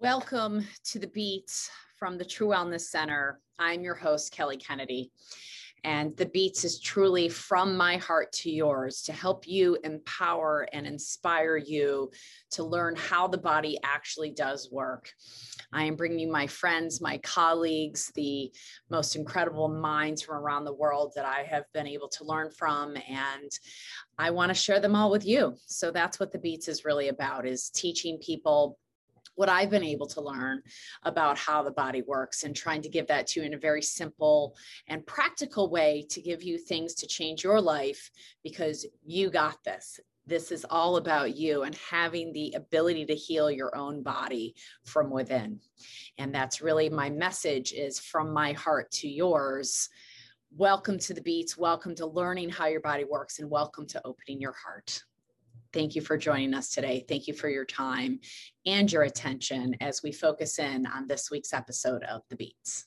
[0.00, 3.40] Welcome to the Beats from the True Wellness Center.
[3.60, 5.12] I'm your host, Kelly Kennedy.
[5.84, 10.86] And the Beats is truly from my heart to yours to help you empower and
[10.86, 12.10] inspire you
[12.50, 15.12] to learn how the body actually does work.
[15.72, 18.52] I am bringing you my friends, my colleagues, the
[18.90, 22.96] most incredible minds from around the world that I have been able to learn from.
[23.08, 23.50] And
[24.18, 25.54] I want to share them all with you.
[25.66, 28.78] So that's what the Beats is really about is teaching people
[29.34, 30.62] what I've been able to learn
[31.02, 33.82] about how the body works and trying to give that to you in a very
[33.82, 34.56] simple
[34.88, 38.10] and practical way to give you things to change your life
[38.42, 40.00] because you got this.
[40.26, 45.10] This is all about you and having the ability to heal your own body from
[45.10, 45.60] within.
[46.16, 49.90] And that's really my message is from my heart to yours.
[50.56, 51.58] Welcome to the beats.
[51.58, 55.02] Welcome to learning how your body works and welcome to opening your heart.
[55.74, 57.04] Thank you for joining us today.
[57.08, 58.20] Thank you for your time
[58.64, 62.86] and your attention as we focus in on this week's episode of The Beats.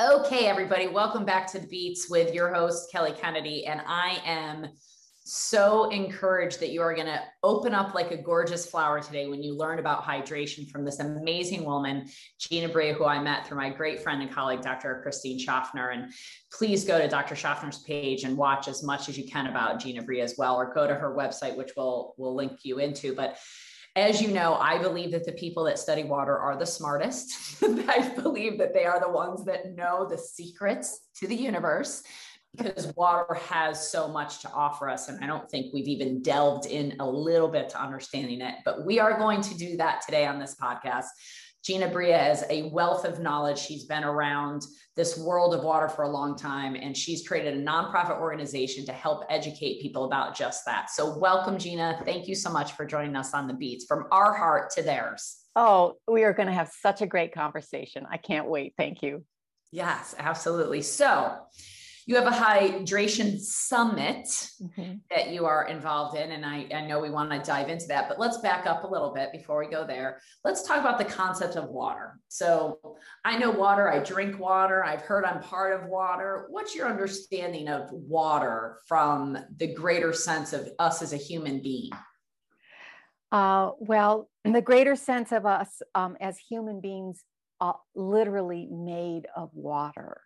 [0.00, 3.66] Okay, everybody, welcome back to The Beats with your host, Kelly Kennedy.
[3.66, 4.68] And I am
[5.24, 9.42] so encouraged that you are going to open up like a gorgeous flower today when
[9.42, 12.08] you learn about hydration from this amazing woman,
[12.40, 15.00] Gina Bria, who I met through my great friend and colleague, Dr.
[15.02, 15.90] Christine Schaffner.
[15.90, 16.12] And
[16.52, 17.36] please go to Dr.
[17.36, 20.74] Schaffner's page and watch as much as you can about Gina Bria as well, or
[20.74, 23.14] go to her website, which we'll, we'll link you into.
[23.14, 23.38] But
[23.94, 27.62] as you know, I believe that the people that study water are the smartest.
[27.62, 32.02] I believe that they are the ones that know the secrets to the universe
[32.56, 35.08] because water has so much to offer us.
[35.08, 38.84] And I don't think we've even delved in a little bit to understanding it, but
[38.84, 41.06] we are going to do that today on this podcast.
[41.64, 43.56] Gina Bria is a wealth of knowledge.
[43.56, 47.62] She's been around this world of water for a long time, and she's created a
[47.62, 50.90] nonprofit organization to help educate people about just that.
[50.90, 52.00] So, welcome, Gina.
[52.04, 55.38] Thank you so much for joining us on the beats from our heart to theirs.
[55.54, 58.06] Oh, we are going to have such a great conversation.
[58.10, 58.74] I can't wait.
[58.76, 59.24] Thank you.
[59.70, 60.82] Yes, absolutely.
[60.82, 61.38] So,
[62.06, 64.26] you have a hydration summit
[64.60, 64.94] mm-hmm.
[65.10, 66.32] that you are involved in.
[66.32, 68.86] And I, I know we want to dive into that, but let's back up a
[68.86, 70.20] little bit before we go there.
[70.44, 72.18] Let's talk about the concept of water.
[72.28, 76.46] So I know water, I drink water, I've heard I'm part of water.
[76.50, 81.90] What's your understanding of water from the greater sense of us as a human being?
[83.30, 87.24] Uh, well, the greater sense of us um, as human beings,
[87.60, 90.20] uh, literally made of water.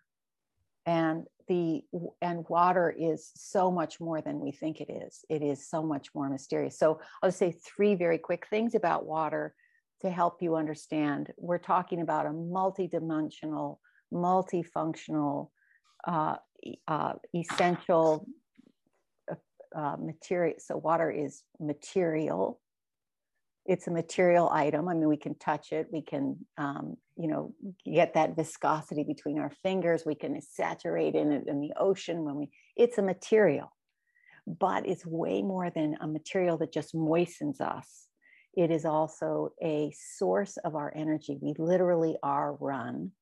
[0.87, 1.83] And the
[2.21, 5.25] and water is so much more than we think it is.
[5.29, 6.79] It is so much more mysterious.
[6.79, 9.55] So i'll say three very quick things about water
[10.03, 11.33] to help you understand.
[11.37, 13.79] We're talking about a multidimensional
[14.13, 15.51] multifunctional
[16.07, 16.37] uh,
[16.87, 18.27] uh, essential
[19.31, 19.35] uh,
[19.77, 20.57] uh material.
[20.59, 22.61] So water is material
[23.69, 24.89] it's a material item.
[24.89, 25.89] I mean, we can touch it.
[25.93, 27.55] We can, um, you know,
[27.85, 30.05] get that viscosity between our fingers.
[30.07, 32.51] We can saturate in it in the ocean when we.
[32.77, 33.73] It's a material,
[34.47, 38.07] but it's way more than a material that just moistens us.
[38.55, 41.39] It is also a source of our energy.
[41.41, 43.13] We literally are run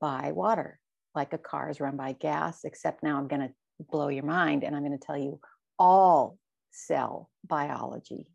[0.00, 0.80] by water,
[1.14, 2.64] like a car is run by gas.
[2.64, 3.54] Except now, I'm going to
[3.90, 5.40] blow your mind, and I'm going to tell you
[5.78, 6.38] all
[6.70, 8.28] cell biology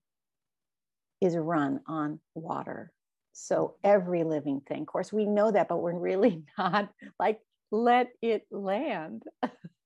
[1.21, 2.91] is run on water.
[3.33, 7.39] So every living thing, of course, we know that, but we're really not like,
[7.71, 9.23] let it land.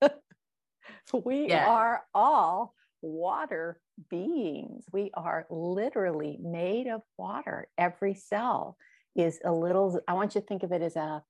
[1.25, 1.67] we yeah.
[1.67, 3.79] are all water
[4.09, 4.85] beings.
[4.91, 7.67] We are literally made of water.
[7.77, 8.77] Every cell
[9.15, 11.21] is a little, I want you to think of it as a,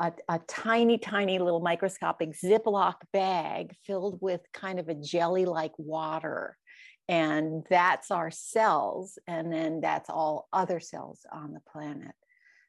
[0.00, 5.72] a, a, tiny, tiny little microscopic Ziploc bag filled with kind of a jelly like
[5.78, 6.56] water
[7.08, 12.14] and that's our cells and then that's all other cells on the planet.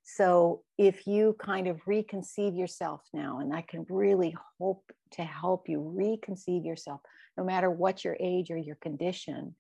[0.04, 5.68] So if you kind of reconceive yourself now and i can really hope to help
[5.68, 7.02] you reconceive yourself
[7.38, 9.56] no matter what your age or your condition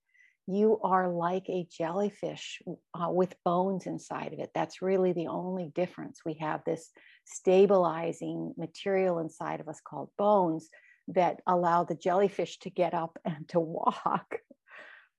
[0.47, 2.61] you are like a jellyfish
[2.93, 4.51] uh, with bones inside of it.
[4.53, 6.19] That's really the only difference.
[6.23, 6.91] We have this
[7.25, 10.69] stabilizing material inside of us called bones
[11.07, 14.37] that allow the jellyfish to get up and to walk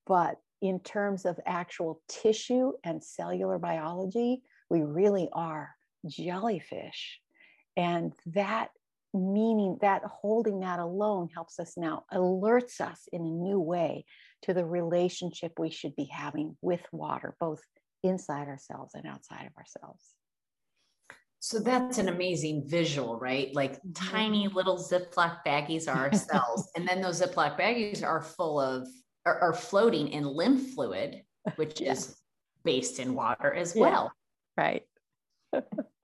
[0.07, 5.69] but in terms of actual tissue and cellular biology, we really are
[6.07, 7.19] jellyfish.
[7.75, 8.69] And that
[9.13, 14.05] meaning, that holding that alone helps us now, alerts us in a new way
[14.43, 17.61] to the relationship we should be having with water, both
[18.03, 20.03] inside ourselves and outside of ourselves.
[21.39, 23.53] So that's an amazing visual, right?
[23.53, 23.91] Like mm-hmm.
[23.93, 26.69] tiny little Ziploc baggies are our cells.
[26.75, 28.87] and then those Ziploc baggies are full of,
[29.27, 31.21] are, are floating in lymph fluid,
[31.57, 31.91] which yeah.
[31.91, 32.15] is
[32.63, 34.11] based in water as well.
[34.57, 34.83] Right.
[35.53, 35.63] and,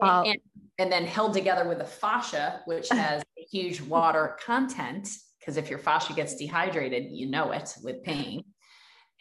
[0.00, 0.38] um, and,
[0.78, 5.08] and, then held together with the fascia, which has a huge water content.
[5.38, 8.44] Because if your fascia gets dehydrated, you know it with pain.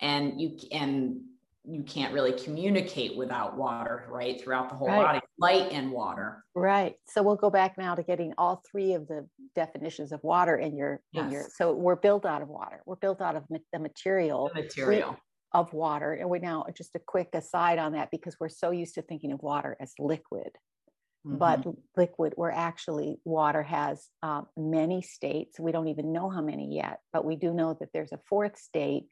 [0.02, 1.22] And you and
[1.68, 4.40] you can't really communicate without water, right?
[4.42, 5.02] Throughout the whole right.
[5.02, 6.44] body, light and water.
[6.54, 6.96] Right.
[7.08, 10.76] So we'll go back now to getting all three of the definitions of water in
[10.76, 11.26] your yes.
[11.26, 11.46] in your.
[11.56, 12.82] So we're built out of water.
[12.86, 14.52] We're built out of the material.
[14.54, 15.18] The material.
[15.54, 16.14] of water.
[16.14, 19.32] And we now just a quick aside on that because we're so used to thinking
[19.32, 20.50] of water as liquid.
[21.26, 21.38] Mm-hmm.
[21.38, 21.66] But
[21.98, 25.60] liquid, where actually water has um, many states.
[25.60, 28.60] We don't even know how many yet, but we do know that there's a fourth
[28.60, 29.06] state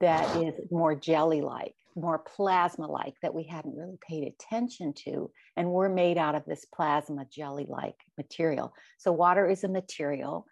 [0.00, 5.30] that is more jelly like more plasma like that we hadn't really paid attention to.
[5.56, 8.72] And we're made out of this plasma jelly like material.
[8.98, 10.46] So, water is a material.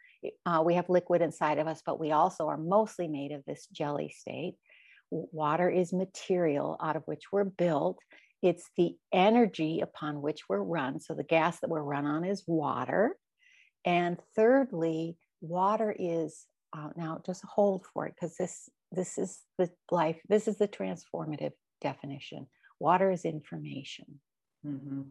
[0.44, 3.66] Uh, we have liquid inside of us, but we also are mostly made of this
[3.72, 4.54] jelly state.
[5.10, 7.98] Water is material out of which we're built.
[8.42, 11.00] It's the energy upon which we're run.
[11.00, 13.16] So, the gas that we're run on is water.
[13.84, 16.46] And thirdly, water is
[16.76, 20.68] uh, now just hold for it because this this is the life, this is the
[20.68, 22.46] transformative definition.
[22.80, 24.20] Water is information.
[24.66, 25.02] Mm-hmm.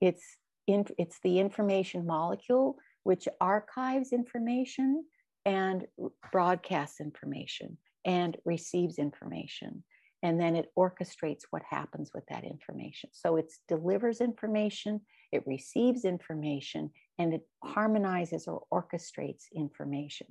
[0.00, 0.24] It's
[0.66, 5.04] in, it's the information molecule which archives information
[5.44, 5.86] and
[6.32, 9.84] broadcasts information and receives information
[10.22, 15.00] and then it orchestrates what happens with that information so it delivers information
[15.30, 20.26] it receives information and it harmonizes or orchestrates information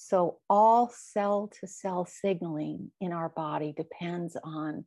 [0.00, 4.84] so, all cell to cell signaling in our body depends on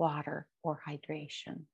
[0.00, 1.66] water or hydration.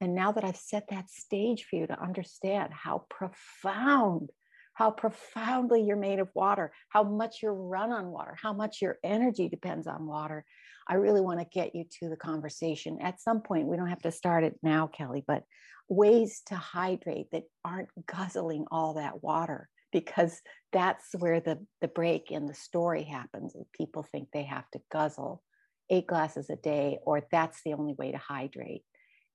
[0.00, 4.30] And now that I've set that stage for you to understand how profound,
[4.74, 8.98] how profoundly you're made of water, how much you're run on water, how much your
[9.02, 10.44] energy depends on water,
[10.86, 12.98] I really want to get you to the conversation.
[13.00, 15.42] At some point, we don't have to start it now, Kelly, but
[15.88, 20.40] ways to hydrate that aren't guzzling all that water because
[20.72, 23.54] that's where the, the break in the story happens.
[23.72, 25.42] People think they have to guzzle
[25.90, 28.84] eight glasses a day, or that's the only way to hydrate.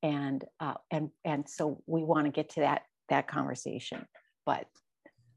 [0.04, 4.06] And uh, and and so we want to get to that that conversation.
[4.46, 4.68] But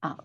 [0.02, 0.20] um,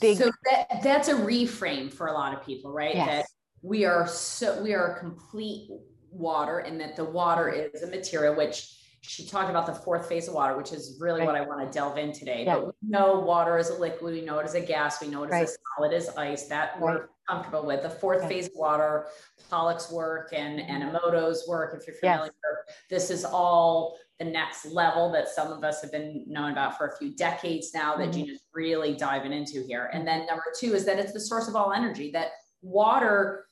[0.00, 0.18] big...
[0.18, 2.94] so that that's a reframe for a lot of people, right?
[2.94, 3.06] Yes.
[3.06, 3.26] That
[3.62, 5.70] we are so we are complete
[6.10, 10.28] water, and that the water is a material which she talked about the fourth phase
[10.28, 11.26] of water, which is really right.
[11.26, 12.44] what I want to delve in today.
[12.44, 12.56] Yeah.
[12.56, 15.24] But we know water is a liquid, we know it is a gas, we know
[15.24, 15.48] it is right.
[15.48, 16.46] a solid as ice.
[16.48, 16.82] That right.
[16.82, 17.82] we're comfortable with.
[17.82, 19.06] The fourth phase of water,
[19.48, 20.96] Pollack's work and, and mm-hmm.
[20.96, 22.32] Emoto's work, if you're familiar,
[22.68, 22.76] yes.
[22.90, 26.88] this is all the next level that some of us have been knowing about for
[26.88, 28.24] a few decades now that mm-hmm.
[28.24, 29.88] Gina's really diving into here.
[29.94, 33.46] And then number two is that it's the source of all energy, that water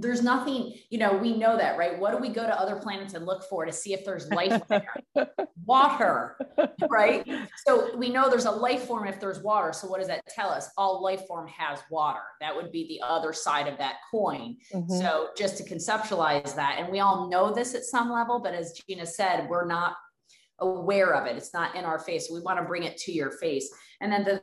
[0.00, 1.98] there's nothing, you know, we know that, right?
[1.98, 4.62] What do we go to other planets and look for to see if there's life
[4.68, 4.86] there?
[5.64, 6.36] water,
[6.88, 7.28] right?
[7.66, 9.72] So we know there's a life form if there's water.
[9.72, 10.70] So what does that tell us?
[10.78, 12.22] All life form has water.
[12.40, 14.56] That would be the other side of that coin.
[14.72, 14.98] Mm-hmm.
[14.98, 18.72] So just to conceptualize that, and we all know this at some level, but as
[18.88, 19.94] Gina said, we're not
[20.60, 21.36] aware of it.
[21.36, 22.30] It's not in our face.
[22.32, 23.70] We want to bring it to your face.
[24.00, 24.42] And then the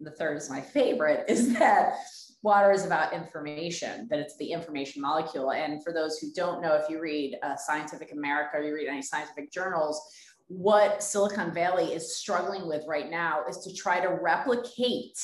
[0.00, 1.94] the third is my favorite is that
[2.42, 5.52] water is about information, that it's the information molecule.
[5.52, 8.88] And for those who don't know, if you read uh, Scientific America or you read
[8.88, 10.00] any scientific journals,
[10.46, 15.18] what Silicon Valley is struggling with right now is to try to replicate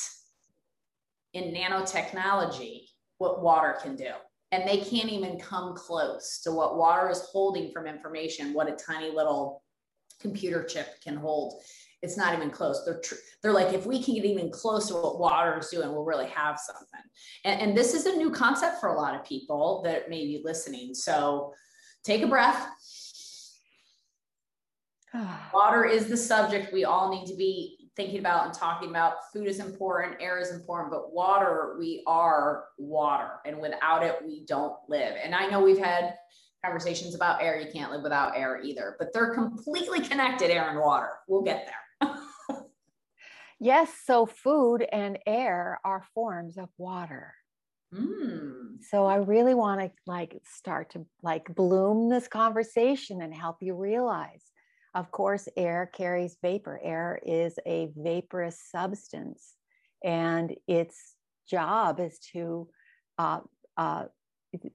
[1.33, 2.81] in nanotechnology
[3.17, 4.11] what water can do.
[4.51, 8.75] And they can't even come close to what water is holding from information, what a
[8.75, 9.63] tiny little
[10.19, 11.61] computer chip can hold
[12.01, 12.83] it's not even close.
[12.85, 15.91] They're tr- they're like, if we can get even close to what water is doing,
[15.91, 17.01] we'll really have something.
[17.43, 20.41] And, and this is a new concept for a lot of people that may be
[20.43, 20.93] listening.
[20.93, 21.53] So
[22.03, 22.67] take a breath.
[25.53, 29.31] water is the subject we all need to be thinking about and talking about.
[29.33, 33.39] Food is important, air is important, but water, we are water.
[33.45, 35.15] And without it, we don't live.
[35.21, 36.15] And I know we've had
[36.63, 37.59] conversations about air.
[37.59, 41.11] You can't live without air either, but they're completely connected, air and water.
[41.27, 41.75] We'll get there.
[43.59, 47.33] Yes, so food and air are forms of water.
[47.93, 48.83] Mm.
[48.89, 53.75] So I really want to like start to like bloom this conversation and help you
[53.75, 54.43] realize.
[54.93, 56.79] Of course, air carries vapor.
[56.83, 59.55] Air is a vaporous substance,
[60.03, 61.15] and its
[61.49, 62.69] job is to
[63.17, 63.39] uh,
[63.77, 64.05] uh,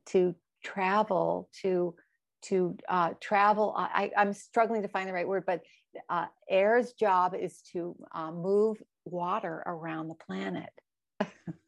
[0.06, 1.94] to travel to
[2.42, 3.74] to uh, travel.
[3.76, 5.60] I, I'm struggling to find the right word, but
[6.08, 10.70] uh, air's job is to uh, move water around the planet.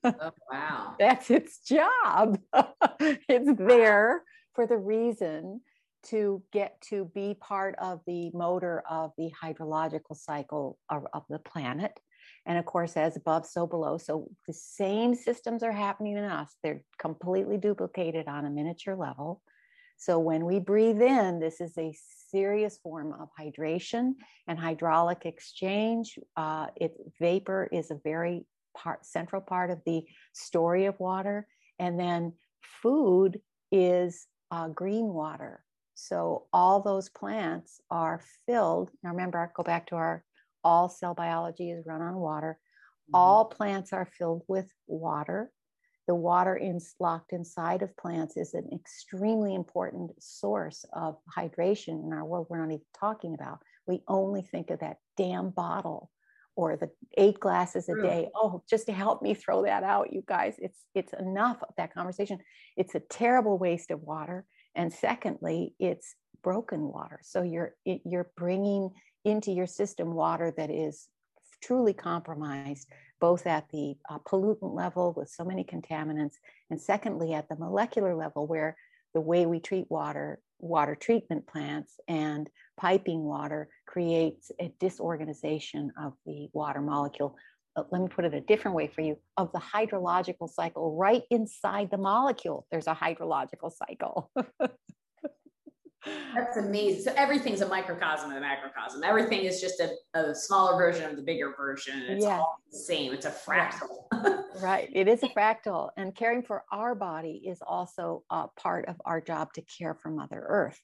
[0.05, 0.95] oh, wow.
[0.99, 2.39] That's its job.
[3.01, 4.23] it's there
[4.55, 5.61] for the reason
[6.05, 11.39] to get to be part of the motor of the hydrological cycle of, of the
[11.39, 11.99] planet.
[12.45, 13.99] And of course, as above, so below.
[13.99, 16.57] So the same systems are happening in us.
[16.63, 19.43] They're completely duplicated on a miniature level.
[20.03, 21.95] So when we breathe in, this is a
[22.29, 24.15] serious form of hydration
[24.49, 26.19] and hydraulic exchange.
[26.37, 28.45] Uh, it vapor is a very
[28.77, 31.47] part, central part of the story of water.
[31.79, 32.33] And then
[32.83, 33.41] food
[33.71, 35.63] is uh, green water.
[35.95, 38.91] So all those plants are filled.
[39.05, 40.25] Now remember, go back to our
[40.65, 42.59] all cell biology is run on water.
[42.59, 43.15] Mm-hmm.
[43.15, 45.53] All plants are filled with water
[46.07, 52.13] the water in, locked inside of plants is an extremely important source of hydration in
[52.13, 53.61] our world we're not even talking about.
[53.87, 56.11] We only think of that damn bottle
[56.55, 58.29] or the eight glasses a day.
[58.35, 60.57] Oh, just to help me throw that out, you guys.
[60.59, 62.39] It's it's enough of that conversation.
[62.77, 64.45] It's a terrible waste of water.
[64.75, 67.21] And secondly, it's broken water.
[67.23, 68.91] So you're you're bringing
[69.25, 71.09] into your system water that is
[71.63, 72.89] truly compromised
[73.23, 76.35] both at the uh, pollutant level with so many contaminants,
[76.71, 78.77] and secondly, at the molecular level, where
[79.15, 86.15] the way we treat water, water treatment plants, and piping water creates a disorganization of
[86.27, 87.37] the water molecule.
[87.77, 91.23] Uh, let me put it a different way for you of the hydrological cycle right
[91.31, 92.67] inside the molecule.
[92.73, 94.33] There's a hydrological cycle.
[96.35, 97.03] That's amazing.
[97.03, 99.05] So everything's a microcosm of a macrocosm.
[99.05, 102.03] Everything is just a, a smaller version of the bigger version.
[102.09, 103.13] It's all the same.
[103.13, 104.05] It's a fractal.
[104.63, 104.89] right.
[104.93, 105.91] It is a fractal.
[105.97, 110.11] And caring for our body is also a part of our job to care for
[110.11, 110.81] Mother Earth.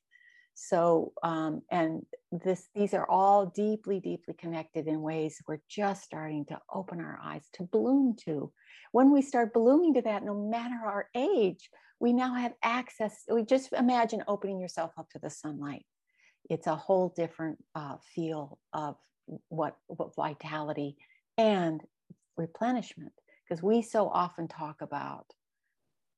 [0.55, 6.45] So, um, and this, these are all deeply, deeply connected in ways we're just starting
[6.47, 8.51] to open our eyes to bloom to.
[8.91, 11.71] When we start blooming to that, no matter our age,
[12.01, 13.25] we now have access.
[13.31, 15.85] We just imagine opening yourself up to the sunlight.
[16.49, 18.97] It's a whole different uh, feel of
[19.49, 20.97] what, what vitality
[21.37, 21.83] and
[22.37, 23.13] replenishment,
[23.49, 25.27] because we so often talk about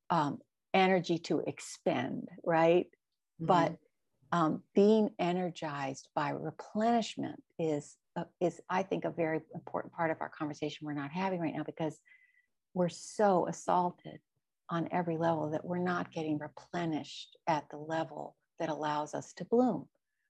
[0.09, 0.39] um,
[0.73, 2.85] energy to expend, right?
[3.41, 3.45] Mm-hmm.
[3.45, 3.77] But
[4.31, 10.17] um, being energized by replenishment is uh, is I think a very important part of
[10.19, 11.97] our conversation we're not having right now because
[12.73, 14.19] we're so assaulted
[14.71, 19.45] on every level that we're not getting replenished at the level that allows us to
[19.45, 19.85] bloom.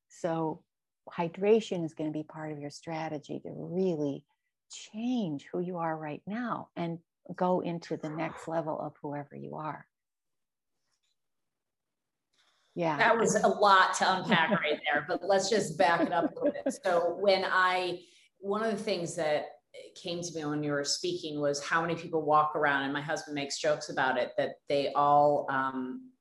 [0.09, 0.63] So,
[1.09, 4.23] hydration is going to be part of your strategy to really
[4.71, 6.99] change who you are right now and
[7.35, 9.85] go into the next level of whoever you are.
[12.73, 12.97] Yeah.
[12.97, 16.35] That was a lot to unpack right there, but let's just back it up a
[16.35, 16.73] little bit.
[16.83, 17.99] So, when I,
[18.39, 19.45] one of the things that
[19.95, 23.01] came to me when you were speaking was how many people walk around, and my
[23.01, 26.11] husband makes jokes about it that they all um,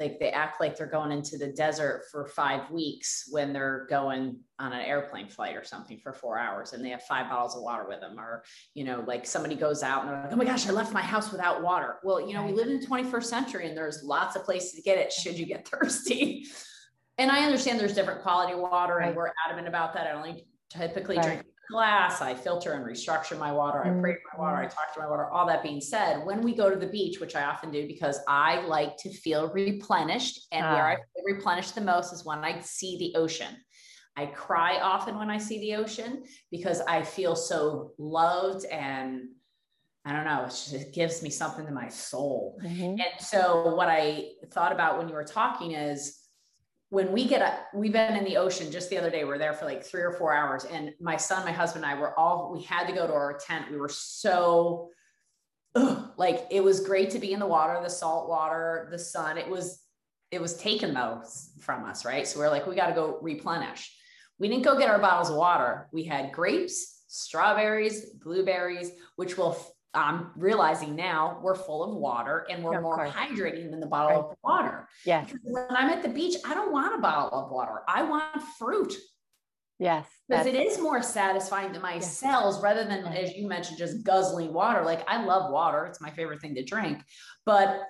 [0.00, 4.36] like they act like they're going into the desert for five weeks when they're going
[4.58, 7.62] on an airplane flight or something for four hours and they have five bottles of
[7.62, 8.42] water with them or
[8.74, 11.00] you know like somebody goes out and they're like oh my gosh i left my
[11.00, 11.96] house without water.
[12.02, 14.82] Well you know we live in the 21st century and there's lots of places to
[14.82, 16.46] get it should you get thirsty.
[17.18, 20.08] And i understand there's different quality water and we're adamant about that.
[20.08, 21.24] I only typically right.
[21.24, 24.74] drink glass, I filter and restructure my water, I pray my water, I mm-hmm.
[24.74, 25.26] talk to my water.
[25.30, 28.20] All that being said, when we go to the beach, which I often do because
[28.28, 31.04] I like to feel replenished, and where I ah.
[31.14, 33.56] feel replenished the most is when I see the ocean.
[34.16, 39.22] I cry often when I see the ocean because I feel so loved and
[40.04, 42.58] I don't know, just, it gives me something to my soul.
[42.62, 42.82] Mm-hmm.
[42.82, 46.23] And so, what I thought about when you were talking is,
[46.94, 49.24] when we get up, we've been in the ocean just the other day.
[49.24, 51.92] We are there for like three or four hours, and my son, my husband, and
[51.92, 53.68] I were all we had to go to our tent.
[53.68, 54.90] We were so
[55.74, 59.38] ugh, like it was great to be in the water, the salt water, the sun.
[59.38, 59.82] It was
[60.30, 61.24] it was taken though
[61.58, 62.28] from us, right?
[62.28, 63.92] So we we're like, we got to go replenish.
[64.38, 65.88] We didn't go get our bottles of water.
[65.92, 69.58] We had grapes, strawberries, blueberries, which will
[69.94, 74.30] I'm realizing now we're full of water and we're more hydrating than the bottle right.
[74.30, 74.88] of water.
[75.04, 75.32] Yes.
[75.42, 77.82] when I'm at the beach, I don't want a bottle of water.
[77.88, 78.92] I want fruit.
[79.78, 80.06] Yes.
[80.28, 82.18] Because it is more satisfying to my yes.
[82.18, 84.84] cells rather than, as you mentioned, just guzzling water.
[84.84, 85.86] Like I love water.
[85.86, 87.02] It's my favorite thing to drink.
[87.44, 87.82] But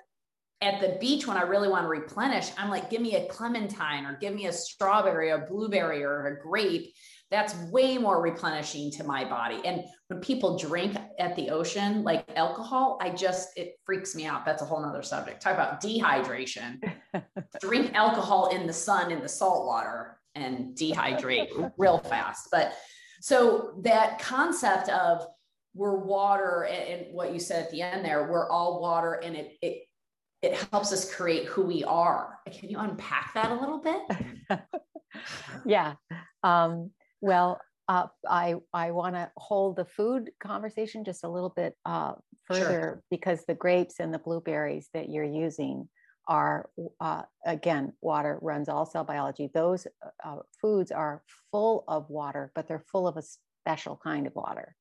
[0.61, 4.05] at the beach when I really want to replenish, I'm like, give me a clementine
[4.05, 6.93] or give me a strawberry, a blueberry, or a grape.
[7.31, 9.59] That's way more replenishing to my body.
[9.65, 14.45] And when people drink at the ocean, like alcohol, I just, it freaks me out.
[14.45, 15.41] That's a whole nother subject.
[15.41, 16.79] Talk about dehydration.
[17.61, 22.49] drink alcohol in the sun, in the salt water, and dehydrate real fast.
[22.51, 22.73] But
[23.21, 25.25] so that concept of
[25.73, 29.35] we're water and, and, what you said at the end there, we're all water and
[29.35, 29.83] it, it
[30.41, 32.37] it helps us create who we are.
[32.51, 34.59] Can you unpack that a little bit?
[35.65, 35.95] yeah.
[36.43, 36.91] Um,
[37.25, 42.13] well, uh, I I want to hold the food conversation just a little bit uh,
[42.45, 43.03] further sure.
[43.09, 45.89] because the grapes and the blueberries that you're using
[46.27, 49.49] are uh, again water runs all cell biology.
[49.53, 49.87] Those
[50.23, 53.23] uh, foods are full of water, but they're full of a
[53.63, 54.75] special kind of water.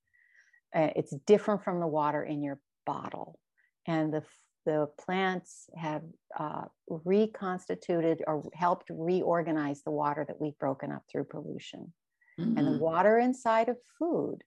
[0.77, 3.39] Uh, it's different from the water in your bottle,
[3.87, 4.23] and the
[4.67, 6.03] the plants have
[6.39, 11.93] uh, reconstituted or helped reorganize the water that we've broken up through pollution.
[12.39, 12.59] Mm-hmm.
[12.59, 12.81] And the mm-hmm.
[12.81, 14.43] water inside of food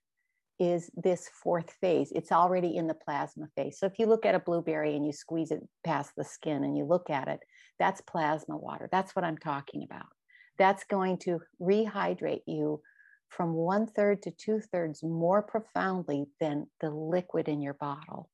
[0.59, 2.11] is this fourth phase.
[2.11, 3.77] It's already in the plasma phase.
[3.79, 6.77] So if you look at a blueberry and you squeeze it past the skin and
[6.77, 7.39] you look at it,
[7.79, 8.89] that's plasma water.
[8.91, 10.07] That's what I'm talking about.
[10.57, 12.81] That's going to rehydrate you
[13.29, 18.29] from one third to two thirds more profoundly than the liquid in your bottle.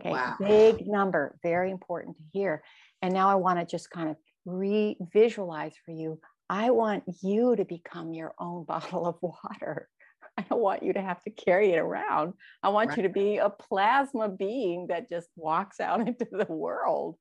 [0.00, 0.36] Okay, wow.
[0.38, 2.62] big number, very important to hear.
[3.02, 6.20] And now I want to just kind of re visualize for you.
[6.52, 9.88] I want you to become your own bottle of water.
[10.36, 12.34] I don't want you to have to carry it around.
[12.62, 12.98] I want right.
[12.98, 17.16] you to be a plasma being that just walks out into the world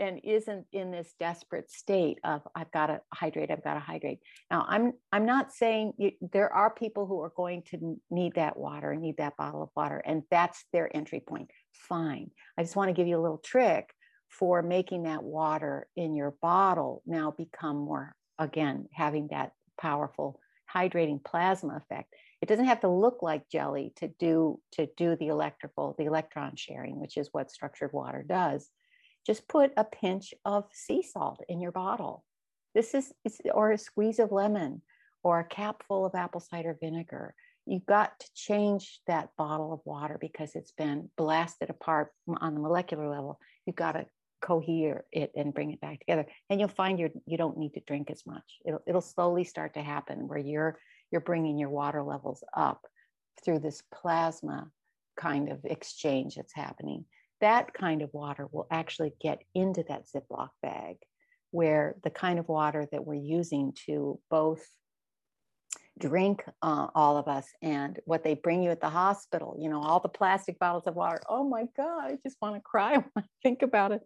[0.00, 4.18] and isn't in this desperate state of I've got to hydrate, I've got to hydrate.
[4.50, 8.56] Now, I'm I'm not saying you, there are people who are going to need that
[8.56, 11.48] water, need that bottle of water, and that's their entry point.
[11.72, 12.32] Fine.
[12.58, 13.94] I just want to give you a little trick
[14.30, 20.40] for making that water in your bottle now become more again having that powerful
[20.72, 22.12] hydrating plasma effect
[22.42, 26.56] it doesn't have to look like jelly to do to do the electrical the electron
[26.56, 28.70] sharing which is what structured water does
[29.26, 32.24] just put a pinch of sea salt in your bottle.
[32.74, 33.12] This is,
[33.52, 34.82] or a squeeze of lemon
[35.22, 37.34] or a cap full of apple cider vinegar.
[37.66, 42.60] You've got to change that bottle of water because it's been blasted apart on the
[42.60, 43.38] molecular level.
[43.64, 44.06] You've got to
[44.44, 46.26] cohere it and bring it back together.
[46.50, 48.58] And you'll find you you don't need to drink as much.
[48.66, 50.78] It'll, it'll slowly start to happen where you're
[51.10, 52.82] you're bringing your water levels up
[53.44, 54.70] through this plasma
[55.16, 57.04] kind of exchange that's happening
[57.44, 60.96] that kind of water will actually get into that Ziploc bag,
[61.50, 64.66] where the kind of water that we're using to both
[65.98, 69.80] drink uh, all of us and what they bring you at the hospital you know
[69.80, 73.12] all the plastic bottles of water oh my god i just want to cry when
[73.16, 74.00] i think about it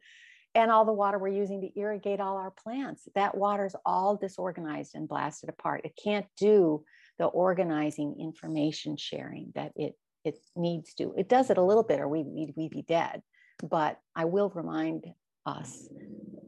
[0.55, 4.95] and all the water we're using to irrigate all our plants that water's all disorganized
[4.95, 6.83] and blasted apart it can't do
[7.19, 11.15] the organizing information sharing that it it needs to.
[11.17, 13.23] It does it a little bit, or we we'd, we'd be dead.
[13.63, 15.05] But I will remind
[15.47, 15.89] us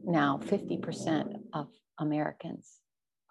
[0.03, 1.67] now 50% of
[1.99, 2.79] Americans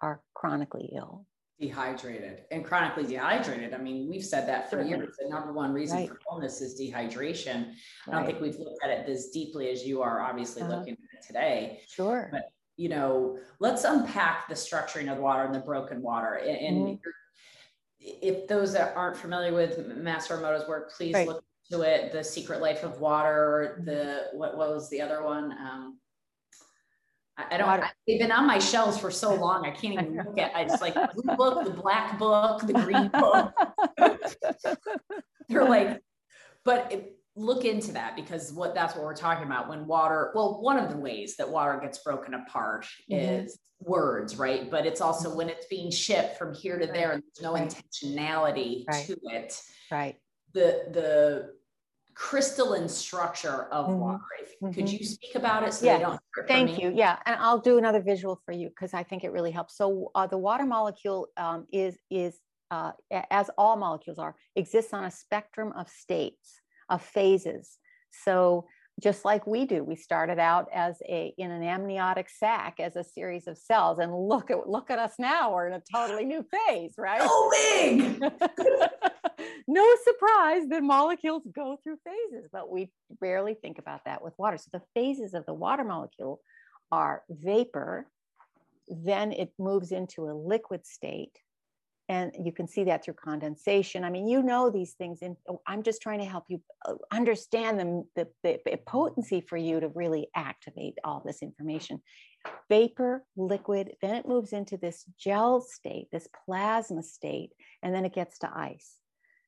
[0.01, 1.25] are chronically ill.
[1.61, 3.73] Dehydrated and chronically dehydrated.
[3.73, 5.15] I mean, we've said that for years.
[5.19, 6.09] The number one reason right.
[6.09, 7.67] for illness is dehydration.
[7.67, 7.75] Right.
[8.07, 10.77] I don't think we've looked at it as deeply as you are obviously uh-huh.
[10.77, 11.81] looking at it today.
[11.87, 12.29] Sure.
[12.31, 16.33] But you know, let's unpack the structuring of the water and the broken water.
[16.35, 17.09] And, and mm-hmm
[18.01, 21.27] if those that aren't familiar with Master Emoto's work, please right.
[21.27, 22.11] look to it.
[22.11, 23.81] The Secret Life of Water.
[23.85, 25.51] The what, what was the other one?
[25.51, 25.99] Um,
[27.37, 27.67] I, don't.
[27.67, 29.65] I, they've been on my shelves for so long.
[29.65, 30.55] I can't even look at.
[30.55, 33.53] I just like the blue book, the black book, the green book.
[35.49, 36.01] They're like,
[36.63, 40.31] but it, look into that because what that's what we're talking about when water.
[40.35, 43.45] Well, one of the ways that water gets broken apart mm-hmm.
[43.45, 44.69] is words, right?
[44.69, 45.37] But it's also mm-hmm.
[45.37, 47.69] when it's being shipped from here to there, and there's no right.
[47.69, 49.05] intentionality right.
[49.05, 49.59] to it.
[49.89, 50.17] Right.
[50.53, 51.53] The the
[52.13, 53.99] crystalline structure of mm-hmm.
[53.99, 54.19] water.
[54.61, 54.73] Mm-hmm.
[54.73, 55.99] Could you speak about it so yeah.
[55.99, 56.19] don't?
[56.47, 56.91] Thank you.
[56.95, 59.77] Yeah, and I'll do another visual for you because I think it really helps.
[59.77, 62.91] So uh, the water molecule um, is is uh,
[63.29, 67.77] as all molecules are exists on a spectrum of states of phases.
[68.11, 68.67] So
[69.01, 69.83] just like we do.
[69.83, 74.13] We started out as a in an amniotic sac as a series of cells, and
[74.13, 75.53] look at look at us now.
[75.53, 77.21] We're in a totally new phase, right?
[77.23, 78.21] oh, big.
[79.67, 84.57] no surprise that molecules go through phases, but we rarely think about that with water.
[84.57, 86.41] So the phases of the water molecule
[86.91, 88.07] are vapor,
[88.87, 91.37] then it moves into a liquid state,
[92.09, 94.03] and you can see that through condensation.
[94.03, 96.95] I mean, you know these things, and oh, I'm just trying to help you uh,
[97.11, 102.01] understand them, the, the, the potency for you to really activate all this information.
[102.69, 108.13] Vapor, liquid, then it moves into this gel state, this plasma state, and then it
[108.13, 108.97] gets to ice.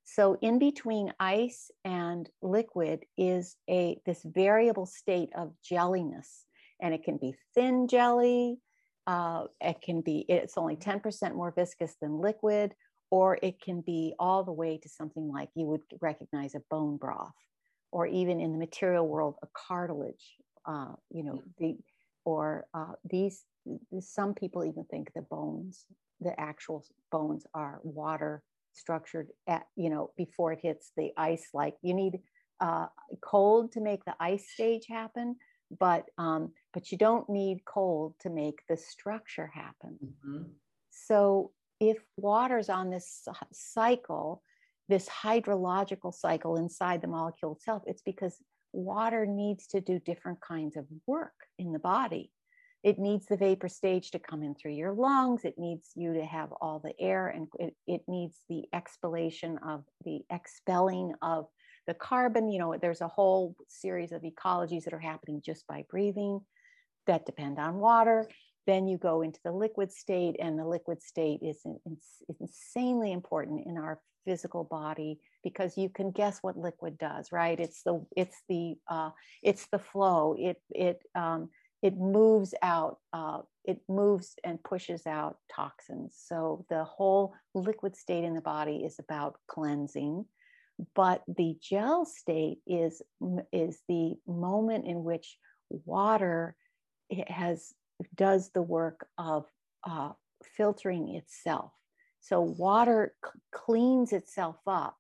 [0.06, 6.46] So in between ice and liquid is a this variable state of jelliness,
[6.82, 8.60] and it can be thin jelly,
[9.08, 12.74] uh, it can be, it's only 10% more viscous than liquid,
[13.12, 16.98] or it can be all the way to something like you would recognize a bone
[16.98, 17.34] broth,
[17.92, 20.36] or even in the material world, a cartilage,
[20.66, 21.78] uh, you know, the,
[22.26, 23.44] or uh, these,
[24.00, 25.86] some people even think the bones,
[26.22, 28.42] the actual bones are water
[28.74, 32.20] structured at, you know, before it hits the ice, like you need
[32.60, 32.88] uh,
[33.22, 35.36] cold to make the ice stage happen
[35.80, 39.98] but um, but you don't need cold to make the structure happen.
[40.04, 40.44] Mm-hmm.
[40.90, 44.42] So if water's on this cycle,
[44.90, 48.38] this hydrological cycle inside the molecule itself, it's because
[48.72, 52.32] water needs to do different kinds of work in the body.
[52.84, 55.46] It needs the vapor stage to come in through your lungs.
[55.46, 59.84] It needs you to have all the air and it, it needs the expellation of
[60.04, 61.48] the expelling of
[61.88, 65.84] the carbon, you know, there's a whole series of ecologies that are happening just by
[65.90, 66.40] breathing
[67.08, 68.30] that depend on water.
[68.66, 73.68] Then you go into the liquid state, and the liquid state is, is insanely important
[73.68, 77.60] in our physical body because you can guess what liquid does, right?
[77.60, 79.10] It's the it's the uh,
[79.42, 80.38] it's the flow.
[80.40, 81.50] It it um,
[81.84, 82.98] it moves out.
[83.12, 86.16] Uh, it moves and pushes out toxins.
[86.18, 90.26] So the whole liquid state in the body is about cleansing
[90.96, 93.02] but the gel state is
[93.52, 95.38] is the moment in which
[95.70, 96.56] water
[97.28, 97.74] has
[98.16, 99.46] does the work of
[99.88, 100.12] uh,
[100.58, 101.72] filtering itself
[102.20, 103.14] so water
[103.54, 104.98] cleans itself up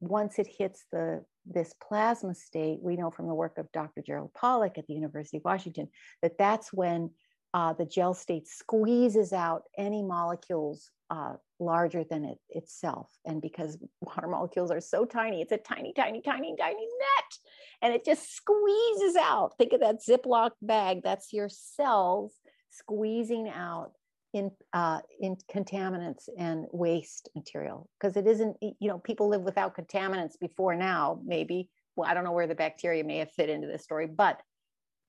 [0.00, 4.32] once it hits the this plasma state we know from the work of dr gerald
[4.34, 5.88] pollack at the university of washington
[6.22, 7.10] that that's when
[7.54, 13.10] uh, the gel state squeezes out any molecules uh, larger than it itself.
[13.24, 17.38] And because water molecules are so tiny, it's a tiny, tiny, tiny, tiny net.
[17.82, 19.56] And it just squeezes out.
[19.58, 21.00] Think of that Ziploc bag.
[21.02, 22.34] That's your cells
[22.70, 23.92] squeezing out
[24.36, 27.88] in uh, in contaminants and waste material.
[27.98, 31.70] Because it isn't, you know, people live without contaminants before now, maybe.
[31.96, 34.40] Well, I don't know where the bacteria may have fit into this story, but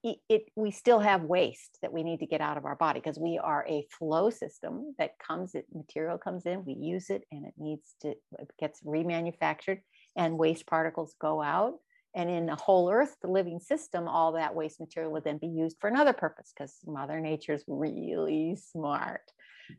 [0.03, 3.01] it, it, we still have waste that we need to get out of our body
[3.01, 7.23] because we are a flow system that comes it material comes in we use it
[7.31, 9.79] and it needs to it gets remanufactured
[10.15, 11.73] and waste particles go out
[12.15, 15.47] and in the whole earth the living system all that waste material would then be
[15.47, 19.21] used for another purpose because mother nature's really smart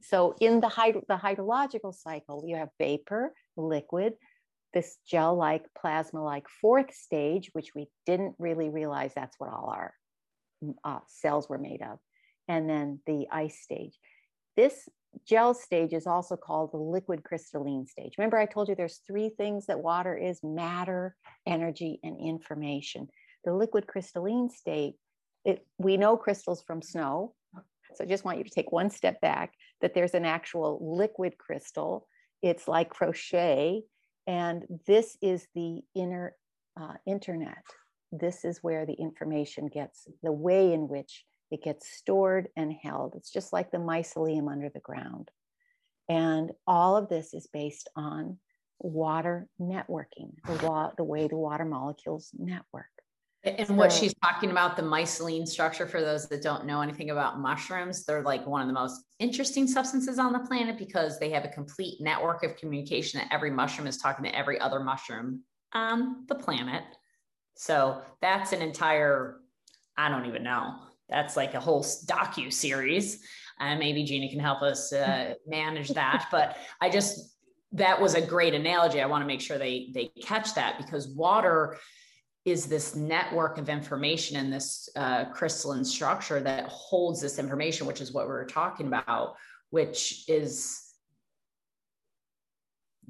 [0.03, 4.15] so in the, the hydrological cycle you have vapor liquid
[4.75, 9.73] this gel like plasma like fourth stage which we didn't really realize that's what all
[9.75, 9.95] our
[10.85, 11.99] uh, cells were made of,
[12.47, 13.99] and then the ice stage.
[14.57, 14.89] This
[15.27, 18.15] gel stage is also called the liquid crystalline stage.
[18.19, 21.17] Remember, I told you there's three things that water is matter,
[21.47, 23.09] energy, and information.
[23.45, 24.95] The liquid crystalline state,
[25.45, 27.35] it, we know crystals from snow.
[27.95, 31.39] So I just want you to take one step back that there's an actual liquid
[31.39, 32.07] crystal.
[32.43, 33.83] It's like crochet.
[34.27, 36.35] And this is the inner
[36.79, 37.65] uh, internet
[38.13, 43.15] this is where the information gets, the way in which it gets stored and held.
[43.17, 45.31] It's just like the mycelium under the ground.
[46.09, 48.39] And all of this is based on
[48.81, 52.87] water networking, the, wa- the way the water molecules network.
[53.45, 57.11] And so, what she's talking about, the mycelium structure, for those that don't know anything
[57.11, 61.31] about mushrooms, they're like one of the most interesting substances on the planet because they
[61.31, 65.43] have a complete network of communication that every mushroom is talking to every other mushroom
[65.73, 66.83] on the planet.
[67.55, 69.37] So that's an entire,
[69.97, 70.75] I don't even know.
[71.09, 73.23] That's like a whole docu series.
[73.61, 76.29] And uh, maybe Gina can help us uh, manage that.
[76.31, 77.37] But I just
[77.73, 79.01] that was a great analogy.
[79.01, 81.77] I want to make sure they they catch that because water
[82.45, 88.01] is this network of information and this uh, crystalline structure that holds this information, which
[88.01, 89.35] is what we were talking about,
[89.71, 90.83] which is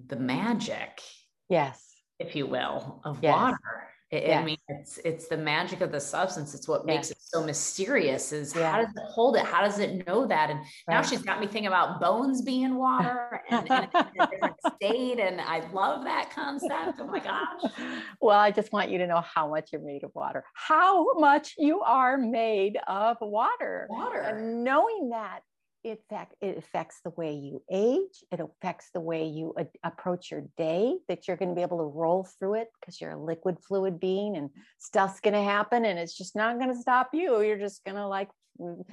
[0.07, 1.01] the magic,
[1.49, 1.85] yes,
[2.19, 3.33] if you will, of yes.
[3.33, 4.41] water yes.
[4.41, 6.55] I mean, it's it's the magic of the substance.
[6.55, 7.11] It's what makes yes.
[7.11, 8.33] it so mysterious.
[8.33, 8.71] Is yeah.
[8.71, 9.45] how does it hold it?
[9.45, 10.51] How does it know that?
[10.51, 10.95] And right.
[10.95, 15.21] now she's got me thinking about bones being water and, and a different state.
[15.21, 16.99] And I love that concept.
[17.01, 17.73] Oh my gosh.
[18.21, 20.45] Well, I just want you to know how much you're made of water.
[20.55, 23.87] How much you are made of water.
[23.91, 24.21] Water.
[24.21, 25.41] And knowing that
[25.85, 28.25] in fact, it affects the way you age.
[28.33, 31.79] It affects the way you a- approach your day, that you're going to be able
[31.79, 35.85] to roll through it because you're a liquid fluid being and stuff's going to happen
[35.85, 37.41] and it's just not going to stop you.
[37.43, 38.29] You're just going to like,
[38.61, 38.85] mm,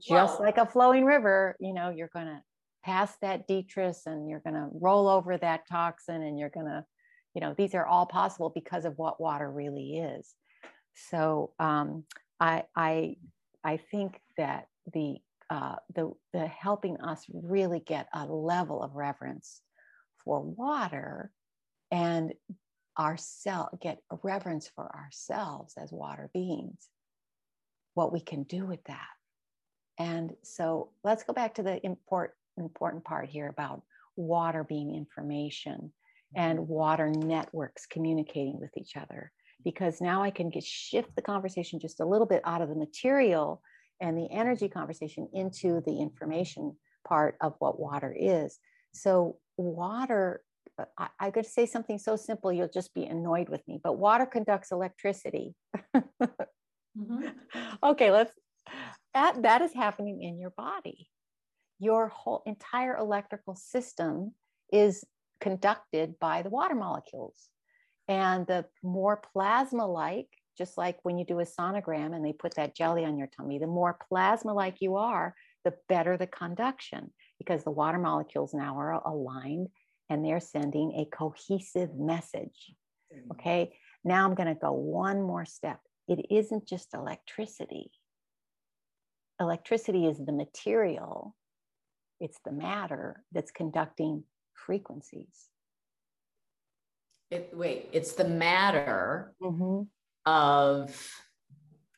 [0.00, 2.42] just like a flowing river, you know, you're going to
[2.84, 6.84] pass that detritus and you're going to roll over that toxin and you're going to,
[7.34, 10.32] you know, these are all possible because of what water really is.
[11.10, 12.04] So um,
[12.38, 13.16] I, I,
[13.64, 15.18] I think that the
[15.50, 19.60] uh, the, the helping us really get a level of reverence
[20.24, 21.30] for water
[21.90, 22.32] and
[22.98, 26.88] ourselves get a reverence for ourselves as water beings
[27.94, 29.08] what we can do with that.
[29.98, 33.82] And so let's go back to the important important part here about
[34.16, 35.92] water being information
[36.36, 39.32] and water networks communicating with each other
[39.64, 42.74] because now i can get shift the conversation just a little bit out of the
[42.74, 43.62] material
[44.00, 48.58] and the energy conversation into the information part of what water is.
[48.92, 50.42] So, water,
[50.98, 54.26] I, I could say something so simple, you'll just be annoyed with me, but water
[54.26, 55.54] conducts electricity.
[55.94, 57.28] Mm-hmm.
[57.82, 58.32] Okay, let's,
[59.14, 61.08] that, that is happening in your body.
[61.78, 64.34] Your whole entire electrical system
[64.72, 65.04] is
[65.40, 67.48] conducted by the water molecules.
[68.08, 70.28] And the more plasma like
[70.60, 73.58] just like when you do a sonogram and they put that jelly on your tummy,
[73.58, 78.78] the more plasma like you are, the better the conduction because the water molecules now
[78.78, 79.68] are aligned
[80.10, 82.74] and they're sending a cohesive message.
[83.32, 83.72] Okay,
[84.04, 85.80] now I'm going to go one more step.
[86.08, 87.90] It isn't just electricity,
[89.40, 91.34] electricity is the material,
[92.20, 95.48] it's the matter that's conducting frequencies.
[97.30, 99.84] It, wait, it's the matter Mm-hmm.
[100.30, 100.96] Of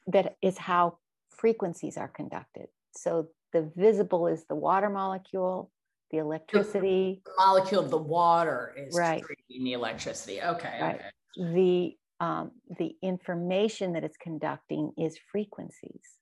[0.07, 0.99] that is how
[1.31, 2.69] frequencies are conducted.
[2.97, 5.71] So the visible is the water molecule,
[6.11, 9.23] the electricity, the molecule of the water is Right.
[9.23, 10.43] creating the electricity.
[10.43, 10.79] Okay.
[10.81, 10.95] Right.
[10.97, 11.11] okay.
[11.55, 16.21] the um, the information that it's conducting is frequencies.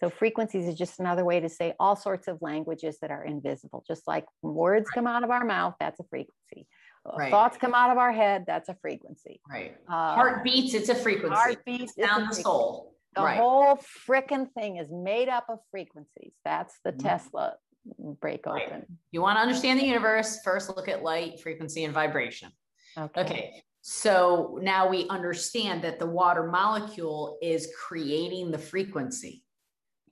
[0.00, 3.82] So frequencies is just another way to say all sorts of languages that are invisible.
[3.86, 6.66] Just like words come out of our mouth, that's a frequency.
[7.04, 7.30] Right.
[7.30, 9.40] Thoughts come out of our head, that's a frequency.
[9.50, 9.76] Right.
[9.88, 11.34] Uh, Heart beats, it's a frequency.
[11.34, 12.94] heartbeats, Down the soul.
[13.16, 13.38] The right.
[13.38, 16.32] whole frickin' thing is made up of frequencies.
[16.44, 17.02] That's the Mhm.
[17.02, 17.56] Tesla
[17.98, 18.66] break Right.
[18.66, 18.98] open.
[19.10, 22.52] you want to understand the universe, first look at light, frequency, and vibration.
[22.96, 23.20] Okay.
[23.22, 23.62] Okay.
[23.80, 29.42] So now we understand that the water molecule is creating the frequency,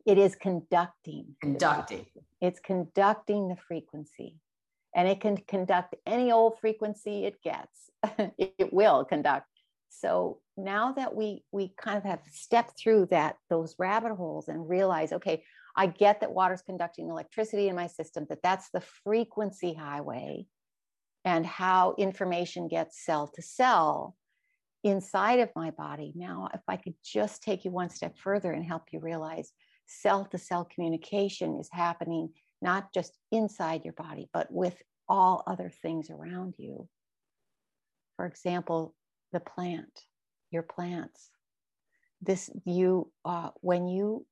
[0.07, 1.37] It is conducting.
[1.42, 2.07] conducting.
[2.40, 4.38] It's conducting the frequency.
[4.98, 7.88] And it can conduct any old frequency it gets.
[8.37, 9.46] it will conduct.
[9.90, 14.68] So now that we we kind of have stepped through that those rabbit holes and
[14.68, 15.44] realize, okay,
[15.76, 20.46] I get that water's conducting electricity in my system, that that's the frequency highway
[21.24, 24.16] and how information gets cell to cell
[24.82, 26.12] inside of my body.
[26.16, 29.52] Now, if I could just take you one step further and help you realize
[29.87, 32.30] cell to cell communication is happening
[32.61, 34.76] not just inside your body, but with
[35.09, 36.88] all other things around you.
[38.16, 38.94] For example,
[39.33, 40.03] the plant,
[40.51, 41.31] your plants.
[42.21, 44.27] This you uh, when you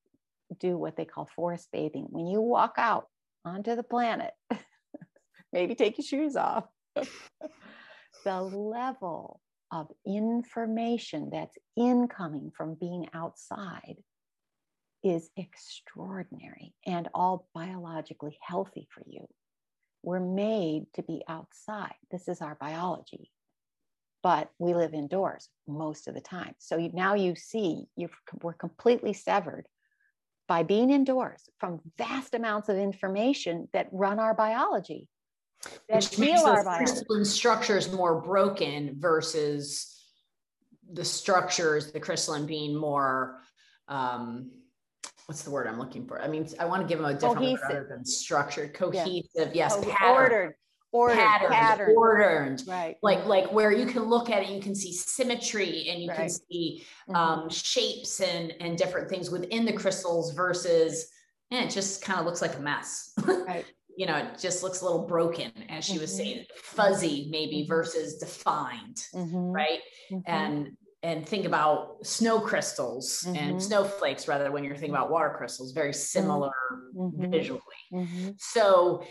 [0.58, 3.06] do what they call forest bathing, when you walk out
[3.44, 4.32] onto the planet,
[5.52, 6.64] maybe take your shoes off.
[8.24, 13.96] the level of information that's incoming from being outside
[15.02, 19.26] is extraordinary and all biologically healthy for you.
[20.06, 21.96] We're made to be outside.
[22.12, 23.32] This is our biology.
[24.22, 26.54] But we live indoors most of the time.
[26.58, 28.08] So you, now you see you
[28.40, 29.66] we're completely severed
[30.46, 35.08] by being indoors from vast amounts of information that run our biology,
[35.88, 39.92] that Which makes our crystalline structures more broken versus
[40.92, 43.40] the structures, the crystalline being more,
[43.88, 44.52] um,
[45.26, 46.22] what's the word I'm looking for?
[46.22, 47.64] I mean, I want to give them a different word Cohesive.
[47.70, 50.54] other than structured, cohesive, yes, Oh, pattern, ordered,
[50.92, 51.96] ordered, patterned, patterned.
[51.96, 52.62] ordered.
[52.66, 52.96] Right.
[53.02, 56.18] Like, like where you can look at it, you can see symmetry and you can
[56.22, 56.30] Right.
[56.30, 57.16] see Mhm.
[57.16, 61.10] um, shapes and and different things within the crystals versus
[61.50, 63.12] eh, it just kind of looks like a mess.
[63.46, 63.64] Right.
[63.96, 66.16] you know, it just looks a little broken, as she was Mhm.
[66.16, 67.68] saying, fuzzy maybe Mhm.
[67.68, 69.54] versus defined, Mhm.
[69.54, 69.80] right?
[70.12, 70.22] Mhm.
[70.26, 73.62] And and think about snow crystals and Mhm.
[73.62, 76.50] snowflakes rather when you're thinking about water crystals, very similar
[76.94, 77.30] Mhm.
[77.30, 77.62] visually.
[77.92, 78.34] Mhm.
[78.40, 79.04] So,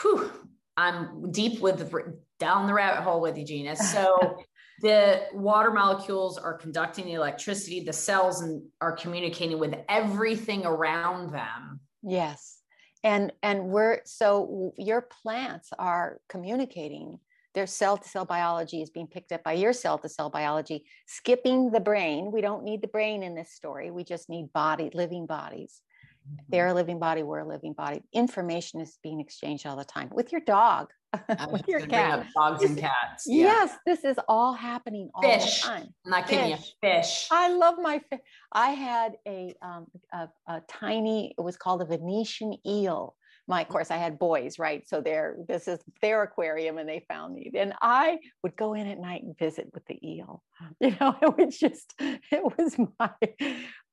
[0.00, 0.30] whew,
[0.76, 3.74] I'm deep with the, down the rabbit hole with you, Gina.
[3.74, 4.38] So,
[4.82, 7.80] the water molecules are conducting the electricity.
[7.80, 12.58] The cells and are communicating with everything around them Yes.
[13.04, 17.18] And and we're so your plants are communicating
[17.54, 20.84] their cell to cell biology is being picked up by your cell to cell biology,
[21.06, 22.30] skipping the brain.
[22.32, 23.90] We don't need the brain in this story.
[23.90, 25.82] We just need body, living bodies.
[26.26, 26.36] Mm-hmm.
[26.48, 28.02] They're a living body, we're a living body.
[28.12, 30.88] Information is being exchanged all the time with your dog,
[31.50, 32.26] with your cat.
[32.34, 33.24] Dogs and cats.
[33.26, 33.44] Yeah.
[33.44, 35.62] Yes, this is all happening all fish.
[35.62, 35.94] the time.
[36.04, 36.74] I'm not kidding fish.
[36.82, 36.88] you.
[36.88, 37.28] Fish.
[37.30, 38.20] I love my fish.
[38.52, 43.14] I had a, um, a, a tiny, it was called a Venetian eel
[43.52, 44.82] my course i had boys right?
[44.88, 47.50] So they're this is their aquarium and they found me.
[47.54, 50.42] And i would go in at night and visit with the eel
[50.80, 53.10] you know it was just it was my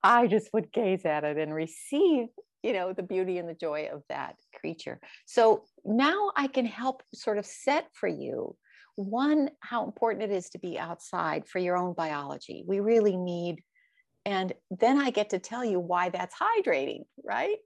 [0.02, 2.28] i just would gaze at it and receive
[2.64, 4.98] you know the beauty and the joy of that creature.
[5.26, 5.44] So
[5.84, 8.56] now i can help sort of set for you
[8.96, 12.64] one how important it is to be outside for your own biology.
[12.66, 13.56] We really need
[14.26, 17.60] and then i get to tell you why that's hydrating right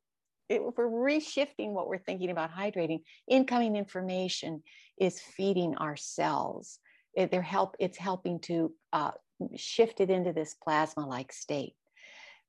[0.56, 4.64] if we're reshifting what we're thinking about hydrating, incoming information
[4.98, 6.80] is feeding our cells.
[7.16, 9.12] It, they're help, it's helping to uh,
[9.56, 11.74] shift it into this plasma like state.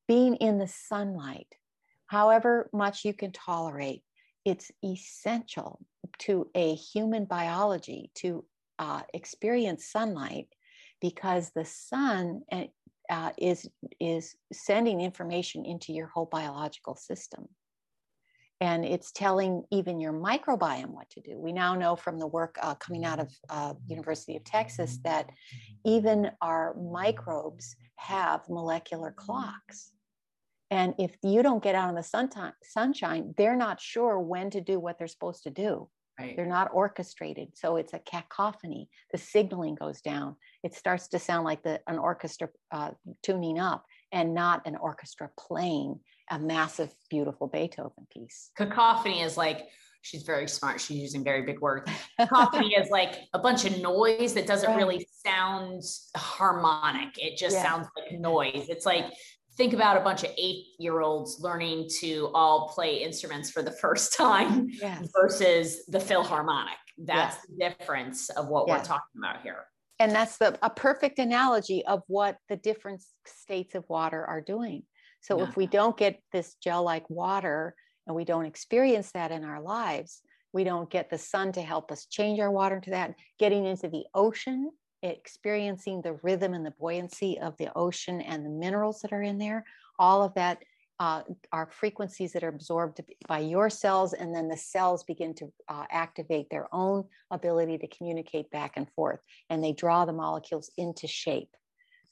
[0.08, 1.48] Being in the sunlight,
[2.06, 4.02] however much you can tolerate,
[4.44, 5.80] it's essential
[6.18, 8.44] to a human biology to
[8.78, 10.48] uh, experience sunlight
[11.00, 12.66] because the sun eh,
[13.10, 13.68] uh, is,
[14.00, 17.48] is sending information into your whole biological system
[18.64, 21.38] and it's telling even your microbiome what to do.
[21.38, 25.28] We now know from the work uh, coming out of uh, University of Texas that
[25.84, 29.92] even our microbes have molecular clocks.
[30.70, 32.30] And if you don't get out in the sun
[32.62, 35.90] sunshine, they're not sure when to do what they're supposed to do.
[36.18, 36.34] Right.
[36.34, 37.48] They're not orchestrated.
[37.54, 38.88] So it's a cacophony.
[39.12, 40.36] The signaling goes down.
[40.62, 45.28] It starts to sound like the, an orchestra uh, tuning up and not an orchestra
[45.38, 46.00] playing
[46.30, 48.50] a massive, beautiful Beethoven piece.
[48.56, 49.68] Cacophony is like,
[50.02, 50.80] she's very smart.
[50.80, 51.90] She's using very big words.
[52.20, 54.76] Cacophony is like a bunch of noise that doesn't right.
[54.76, 55.82] really sound
[56.16, 57.18] harmonic.
[57.18, 57.62] It just yeah.
[57.62, 58.66] sounds like noise.
[58.68, 59.06] It's like,
[59.56, 63.70] think about a bunch of eight year olds learning to all play instruments for the
[63.70, 65.08] first time yes.
[65.14, 66.74] versus the Philharmonic.
[66.98, 67.46] That's yes.
[67.48, 68.78] the difference of what yes.
[68.78, 69.64] we're talking about here.
[70.00, 74.82] And that's the, a perfect analogy of what the different states of water are doing.
[75.24, 75.48] So yeah.
[75.48, 77.74] if we don't get this gel like water
[78.06, 80.20] and we don't experience that in our lives,
[80.52, 83.88] we don't get the sun to help us change our water into that, getting into
[83.88, 84.70] the ocean,
[85.02, 89.38] experiencing the rhythm and the buoyancy of the ocean and the minerals that are in
[89.38, 89.64] there,
[89.98, 90.58] all of that
[91.00, 95.50] uh, are frequencies that are absorbed by your cells, and then the cells begin to
[95.70, 100.70] uh, activate their own ability to communicate back and forth, and they draw the molecules
[100.76, 101.56] into shape.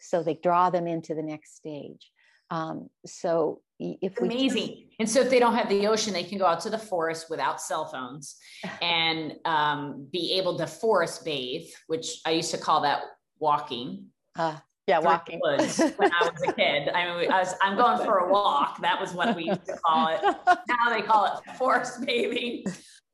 [0.00, 2.10] So they draw them into the next stage.
[2.52, 4.88] Um, so if we amazing.
[5.00, 7.30] And so if they don't have the ocean they can go out to the forest
[7.30, 8.36] without cell phones
[8.82, 13.02] and um, be able to forest bathe which i used to call that
[13.38, 14.06] walking.
[14.36, 15.40] Uh, yeah walking.
[15.40, 16.90] when i was a kid.
[16.90, 18.82] I mean I was, i'm going for a walk.
[18.82, 20.20] That was what we used to call it.
[20.22, 22.64] Now they call it forest bathing.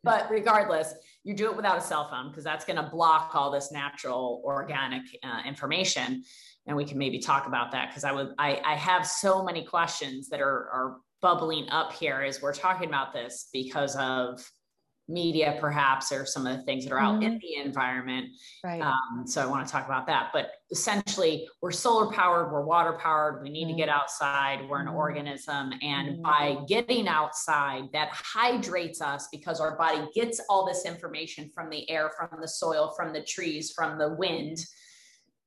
[0.02, 3.50] But regardless you do it without a cell phone because that's going to block all
[3.50, 6.24] this natural organic uh, information
[6.68, 9.64] and we can maybe talk about that because I would I, I have so many
[9.64, 14.40] questions that are are bubbling up here as we're talking about this because of
[15.10, 17.22] media perhaps or some of the things that are out mm-hmm.
[17.22, 18.26] in the environment
[18.62, 22.62] right um, so i want to talk about that but essentially we're solar powered we're
[22.62, 23.72] water powered we need mm-hmm.
[23.72, 24.96] to get outside we're an mm-hmm.
[24.96, 26.22] organism and mm-hmm.
[26.22, 31.88] by getting outside that hydrates us because our body gets all this information from the
[31.88, 34.58] air from the soil from the trees from the wind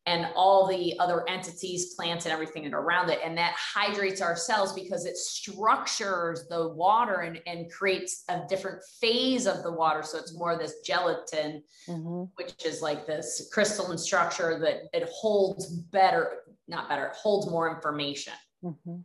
[0.07, 3.19] and all the other entities, plants, and everything that are around it.
[3.23, 8.81] And that hydrates our cells because it structures the water and, and creates a different
[8.99, 10.01] phase of the water.
[10.01, 12.23] So it's more this gelatin, mm-hmm.
[12.35, 17.73] which is like this crystalline structure that it holds better, not better, it holds more
[17.73, 18.33] information.
[18.63, 18.97] Mm-hmm.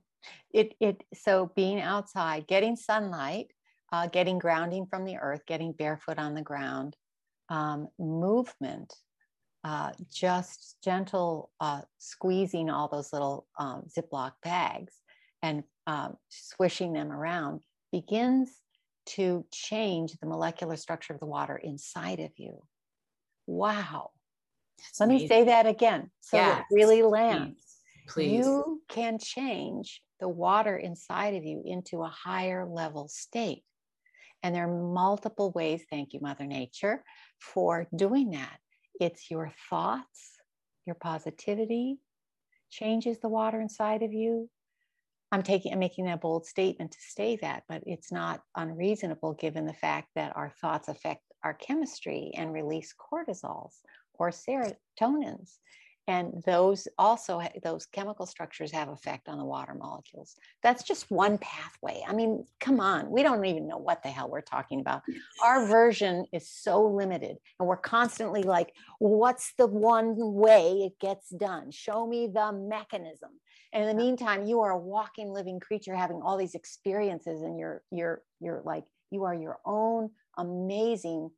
[0.50, 3.48] It, it, so being outside, getting sunlight,
[3.92, 6.96] uh, getting grounding from the earth, getting barefoot on the ground,
[7.50, 8.94] um, movement,
[9.66, 14.94] uh, just gentle uh, squeezing all those little um, Ziploc bags
[15.42, 18.48] and um, swishing them around begins
[19.06, 22.62] to change the molecular structure of the water inside of you.
[23.48, 24.10] Wow.
[24.78, 25.24] That's Let amazing.
[25.24, 26.60] me say that again so yes.
[26.60, 27.60] it really lands.
[28.06, 28.14] Please.
[28.14, 28.46] Please.
[28.46, 33.64] You can change the water inside of you into a higher level state.
[34.44, 37.02] And there are multiple ways, thank you, Mother Nature,
[37.40, 38.60] for doing that.
[39.00, 40.32] It's your thoughts,
[40.86, 41.98] your positivity
[42.70, 44.48] changes the water inside of you.
[45.32, 49.66] I'm taking I'm making that bold statement to say that, but it's not unreasonable given
[49.66, 53.72] the fact that our thoughts affect our chemistry and release cortisols
[54.14, 55.58] or serotonins
[56.08, 60.36] and those also those chemical structures have effect on the water molecules.
[60.62, 62.02] That's just one pathway.
[62.06, 65.02] I mean come on we don't even know what the hell we're talking about.
[65.42, 71.30] Our version is so limited and we're constantly like what's the one way it gets
[71.30, 71.70] done?
[71.70, 73.30] Show me the mechanism.
[73.72, 77.58] And in the meantime you are a walking living creature having all these experiences and
[77.58, 81.30] you're you're you're like you are your own amazing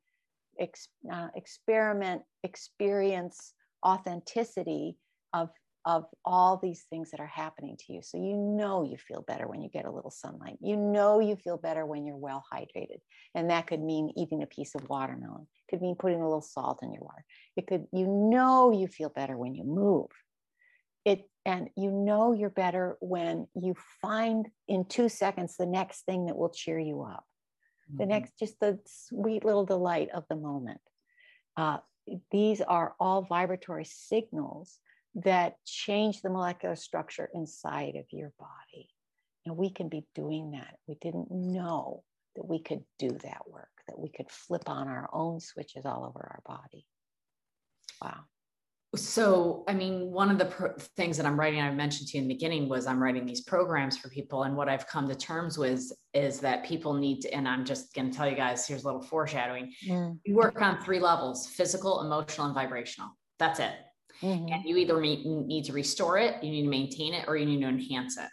[0.59, 3.53] ex, uh, experiment experience
[3.85, 4.97] authenticity
[5.33, 5.49] of
[5.85, 8.01] of all these things that are happening to you.
[8.01, 10.57] So you know you feel better when you get a little sunlight.
[10.61, 12.99] You know you feel better when you're well hydrated.
[13.33, 15.47] And that could mean eating a piece of watermelon.
[15.67, 17.23] It could mean putting a little salt in your water.
[17.55, 20.07] It could you know you feel better when you move.
[21.05, 26.25] It and you know you're better when you find in 2 seconds the next thing
[26.25, 27.23] that will cheer you up.
[27.89, 27.97] Mm-hmm.
[27.97, 30.81] The next just the sweet little delight of the moment.
[31.55, 31.77] Uh,
[32.31, 34.79] these are all vibratory signals
[35.15, 38.89] that change the molecular structure inside of your body.
[39.45, 40.75] And we can be doing that.
[40.87, 42.03] We didn't know
[42.35, 46.05] that we could do that work, that we could flip on our own switches all
[46.05, 46.85] over our body.
[48.01, 48.25] Wow.
[48.95, 52.23] So, I mean, one of the pro- things that I'm writing, I mentioned to you
[52.23, 54.43] in the beginning, was I'm writing these programs for people.
[54.43, 57.93] And what I've come to terms with is that people need to, and I'm just
[57.93, 59.71] going to tell you guys here's a little foreshadowing.
[60.25, 63.09] You work on three levels physical, emotional, and vibrational.
[63.37, 63.73] That's it.
[64.23, 64.53] Mm-hmm.
[64.53, 67.61] And you either need to restore it, you need to maintain it, or you need
[67.61, 68.27] to enhance it.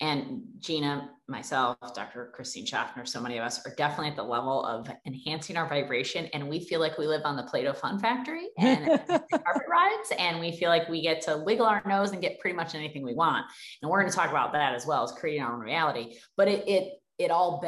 [0.00, 2.32] And Gina, myself, Dr.
[2.34, 6.26] Christine Schaffner, so many of us are definitely at the level of enhancing our vibration.
[6.32, 10.12] And we feel like we live on the Play Doh Fun Factory and carpet rides.
[10.18, 13.04] And we feel like we get to wiggle our nose and get pretty much anything
[13.04, 13.44] we want.
[13.82, 16.16] And we're going to talk about that as well as creating our own reality.
[16.36, 17.60] But it, it, it all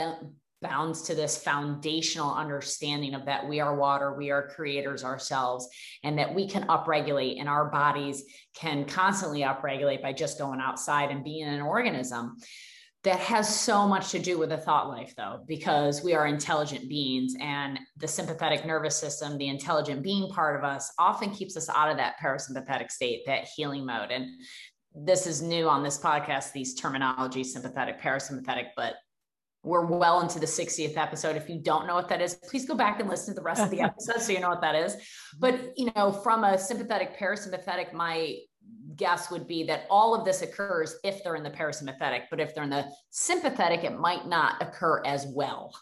[0.62, 5.68] bounds to this foundational understanding of that we are water, we are creators ourselves,
[6.04, 11.10] and that we can upregulate, and our bodies can constantly upregulate by just going outside
[11.10, 12.36] and being an organism.
[13.04, 16.88] That has so much to do with the thought life, though, because we are intelligent
[16.88, 21.68] beings, and the sympathetic nervous system, the intelligent being part of us, often keeps us
[21.68, 24.12] out of that parasympathetic state, that healing mode.
[24.12, 24.28] And
[24.94, 28.94] this is new on this podcast, these terminologies, sympathetic, parasympathetic, but
[29.62, 31.36] we're well into the 60th episode.
[31.36, 33.62] If you don't know what that is, please go back and listen to the rest
[33.62, 34.96] of the episode so you know what that is.
[35.38, 38.38] But, you know, from a sympathetic, parasympathetic, my
[38.96, 42.54] guess would be that all of this occurs if they're in the parasympathetic, but if
[42.54, 45.72] they're in the sympathetic, it might not occur as well.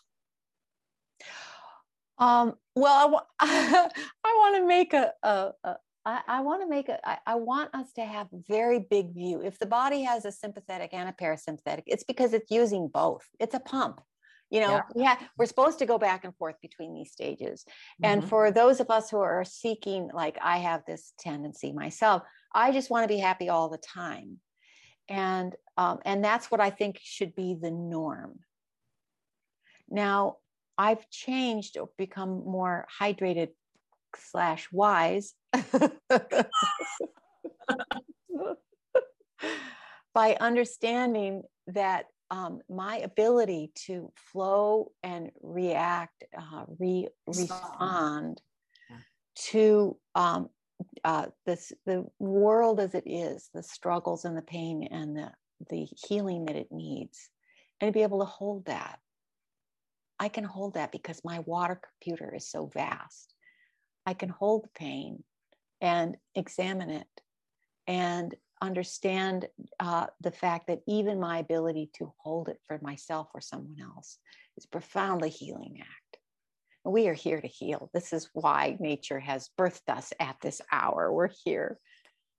[2.18, 3.88] Um, well, I,
[4.24, 7.74] I want to make a, a I, I want to make a, I, I want
[7.74, 9.42] us to have very big view.
[9.42, 13.26] If the body has a sympathetic and a parasympathetic, it's because it's using both.
[13.38, 14.00] It's a pump.
[14.50, 14.82] You know, yeah.
[14.96, 17.64] yeah, we're supposed to go back and forth between these stages.
[17.64, 18.04] Mm-hmm.
[18.04, 22.22] And for those of us who are seeking, like I have this tendency myself,
[22.52, 24.38] I just want to be happy all the time.
[25.08, 28.40] And um, and that's what I think should be the norm.
[29.88, 30.36] Now,
[30.76, 33.50] I've changed or become more hydrated
[34.16, 35.34] slash wise
[40.14, 48.40] by understanding that um, my ability to flow and react, uh, re- respond
[48.88, 48.96] yeah.
[49.34, 50.48] to um,
[51.04, 55.30] uh, this the world as it is, the struggles and the pain and the
[55.68, 57.28] the healing that it needs,
[57.80, 58.98] and to be able to hold that.
[60.18, 63.34] I can hold that because my water computer is so vast.
[64.10, 65.22] I can hold the pain
[65.80, 67.06] and examine it
[67.86, 69.46] and understand
[69.78, 74.18] uh, the fact that even my ability to hold it for myself or someone else
[74.56, 76.18] is profoundly healing act.
[76.84, 77.88] We are here to heal.
[77.94, 81.12] This is why nature has birthed us at this hour.
[81.12, 81.78] We're here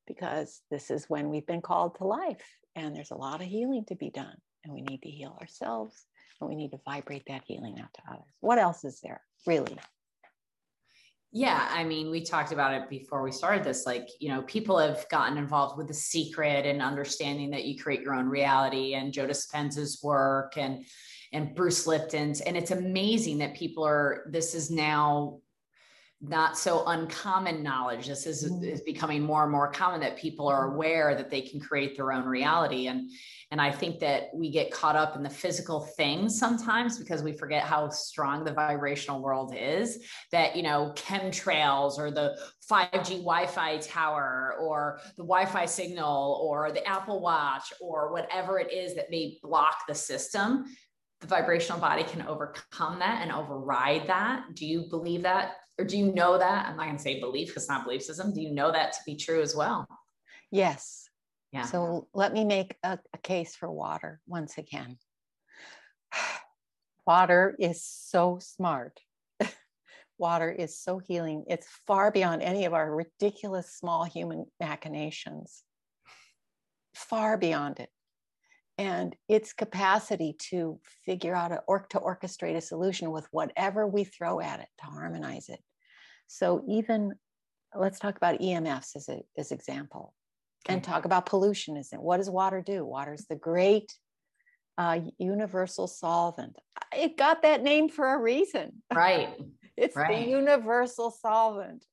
[0.06, 2.46] because this is when we've been called to life,
[2.76, 6.06] and there's a lot of healing to be done, and we need to heal ourselves,
[6.42, 8.34] and we need to vibrate that healing out to others.
[8.42, 9.78] What else is there, really?
[11.34, 13.86] Yeah, I mean, we talked about it before we started this.
[13.86, 18.02] Like, you know, people have gotten involved with the secret and understanding that you create
[18.02, 20.86] your own reality, and Joe Dispenza's work and
[21.34, 24.26] and Bruce Lipton's, and it's amazing that people are.
[24.30, 25.40] This is now
[26.22, 28.08] not so uncommon knowledge.
[28.08, 28.64] This is, mm-hmm.
[28.64, 32.12] is becoming more and more common that people are aware that they can create their
[32.12, 32.88] own reality.
[32.88, 33.10] And,
[33.50, 37.34] and I think that we get caught up in the physical things sometimes because we
[37.34, 42.38] forget how strong the vibrational world is that, you know, chemtrails or the
[42.70, 48.96] 5G Wi-Fi tower or the Wi-Fi signal or the Apple watch or whatever it is
[48.96, 50.66] that may block the system
[51.20, 54.44] the vibrational body can overcome that and override that.
[54.56, 55.54] Do you believe that?
[55.82, 56.68] Or do you know that?
[56.68, 58.32] I'm not going to say belief because it's not belief system.
[58.32, 59.88] Do you know that to be true as well?
[60.52, 61.10] Yes.
[61.52, 61.64] Yeah.
[61.64, 64.98] So let me make a, a case for water once again.
[67.08, 69.00] Water is so smart.
[70.20, 71.46] water is so healing.
[71.48, 75.64] It's far beyond any of our ridiculous small human machinations.
[76.94, 77.90] Far beyond it
[78.78, 84.04] and its capacity to figure out a, or to orchestrate a solution with whatever we
[84.04, 85.60] throw at it to harmonize it.
[86.32, 87.12] So even
[87.76, 90.14] let's talk about EMFs as an as example,
[90.66, 90.76] okay.
[90.76, 91.76] and talk about pollution.
[91.76, 92.86] Is it what does water do?
[92.86, 93.94] Water is the great
[94.78, 96.58] uh, universal solvent.
[96.96, 98.82] It got that name for a reason.
[98.94, 99.30] Right.
[99.78, 100.24] it's right.
[100.24, 101.86] the universal solvent.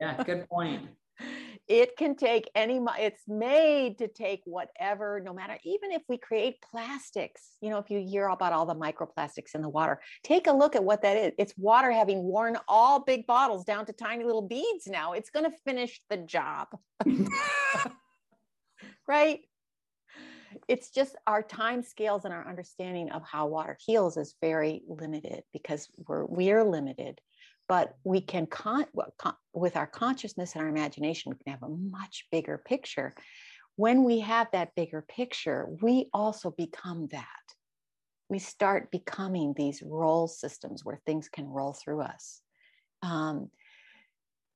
[0.00, 0.88] yeah, good point
[1.68, 6.56] it can take any it's made to take whatever no matter even if we create
[6.62, 10.52] plastics you know if you hear about all the microplastics in the water take a
[10.52, 11.32] look at what that is.
[11.38, 15.12] It's water having worn all big bottles down to tiny little beads now.
[15.12, 16.68] It's going to finish the job.
[19.06, 19.40] Right?
[20.66, 25.42] It's just our time scales and our understanding of how water heals is very limited
[25.52, 27.20] because we're we're limited
[27.68, 28.86] but we can con-
[29.52, 33.14] with our consciousness and our imagination we can have a much bigger picture.
[33.76, 37.26] When we have that bigger picture we also become that.
[38.28, 42.40] We start becoming these roll systems where things can roll through us.
[43.02, 43.50] Um,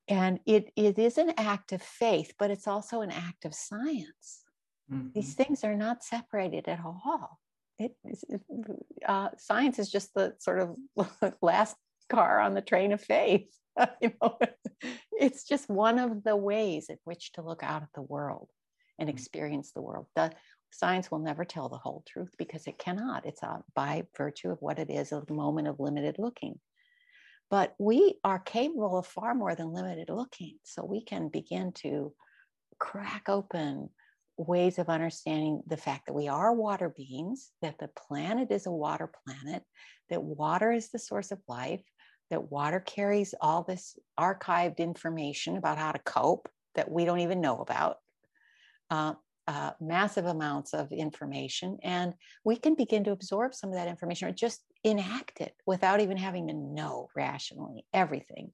[0.08, 4.44] and it, it is an act of faith but it's also an act of science.
[4.92, 5.08] Mm-hmm.
[5.14, 7.38] these things are not separated at all.
[7.78, 7.94] It,
[9.06, 11.76] uh, science is just the sort of last
[12.08, 13.48] car on the train of faith.
[14.00, 14.38] you know,
[15.12, 18.48] it's just one of the ways in which to look out at the world
[18.98, 19.12] and mm.
[19.12, 20.06] experience the world.
[20.16, 20.32] The
[20.70, 23.26] science will never tell the whole truth because it cannot.
[23.26, 26.58] It's a, by virtue of what it is, a moment of limited looking.
[27.50, 30.58] But we are capable of far more than limited looking.
[30.64, 32.12] So we can begin to
[32.78, 33.88] crack open
[34.36, 38.70] ways of understanding the fact that we are water beings, that the planet is a
[38.70, 39.62] water planet,
[40.10, 41.82] that water is the source of life,
[42.30, 47.40] that water carries all this archived information about how to cope that we don't even
[47.40, 47.98] know about,
[48.90, 49.14] uh,
[49.46, 51.78] uh, massive amounts of information.
[51.82, 52.12] And
[52.44, 56.18] we can begin to absorb some of that information or just enact it without even
[56.18, 58.52] having to know rationally everything,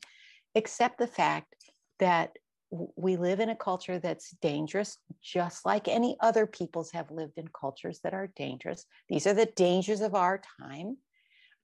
[0.55, 1.55] except the fact
[1.99, 2.37] that
[2.71, 7.49] we live in a culture that's dangerous, just like any other peoples have lived in
[7.49, 8.87] cultures that are dangerous.
[9.09, 10.97] These are the dangers of our time.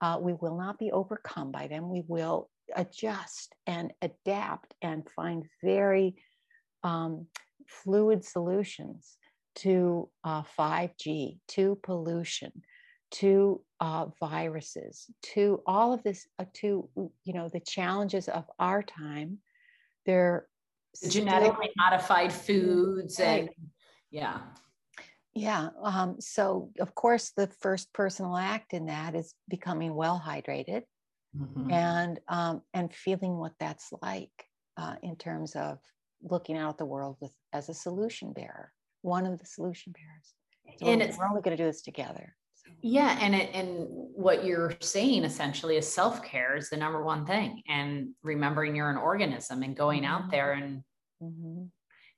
[0.00, 1.90] Uh, we will not be overcome by them.
[1.90, 6.16] We will adjust and adapt and find very
[6.82, 7.26] um,
[7.68, 9.16] fluid solutions
[9.56, 12.52] to uh, 5G, to pollution,
[13.12, 16.88] to uh, viruses, to all of this, uh, to
[17.24, 19.38] you know the challenges of our time.
[20.06, 20.46] They're
[21.08, 23.48] genetically modified foods and
[24.10, 24.40] yeah
[25.34, 25.68] yeah.
[25.82, 30.82] Um, so, of course, the first personal act in that is becoming well hydrated
[31.36, 31.70] mm-hmm.
[31.70, 34.32] and um, and feeling what that's like
[34.76, 35.78] uh, in terms of
[36.22, 38.72] looking out at the world with as a solution bearer,
[39.02, 40.78] one of the solution bearers.
[40.78, 42.34] So and we're, we're only going to do this together.
[42.54, 42.72] So.
[42.82, 47.24] Yeah, and it, and what you're saying essentially is self care is the number one
[47.24, 50.12] thing, and remembering you're an organism and going mm-hmm.
[50.12, 50.82] out there and
[51.22, 51.66] mm-hmm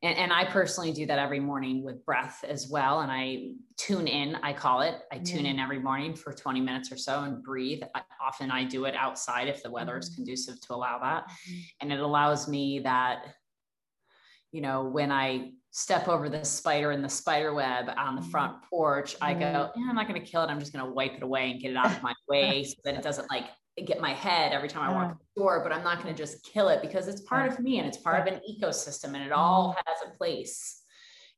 [0.03, 3.01] and, and, I personally do that every morning with breath as well.
[3.01, 4.97] And I tune in, I call it.
[5.13, 7.83] I tune in every morning for 20 minutes or so and breathe.
[7.95, 10.17] I, often I do it outside if the weather is mm-hmm.
[10.17, 11.29] conducive to allow that.
[11.29, 11.61] Mm-hmm.
[11.83, 13.27] And it allows me that,
[14.51, 18.55] you know, when I step over the spider in the spider web on the front
[18.55, 18.67] mm-hmm.
[18.71, 20.49] porch, I go, yeah, I'm not going to kill it.
[20.49, 22.75] I'm just going to wipe it away and get it out of my way so
[22.85, 23.45] that it doesn't like
[23.81, 26.45] get my head every time I walk the door, but I'm not going to just
[26.45, 29.33] kill it because it's part of me and it's part of an ecosystem and it
[29.33, 29.81] all mm-hmm.
[29.87, 30.83] has a place.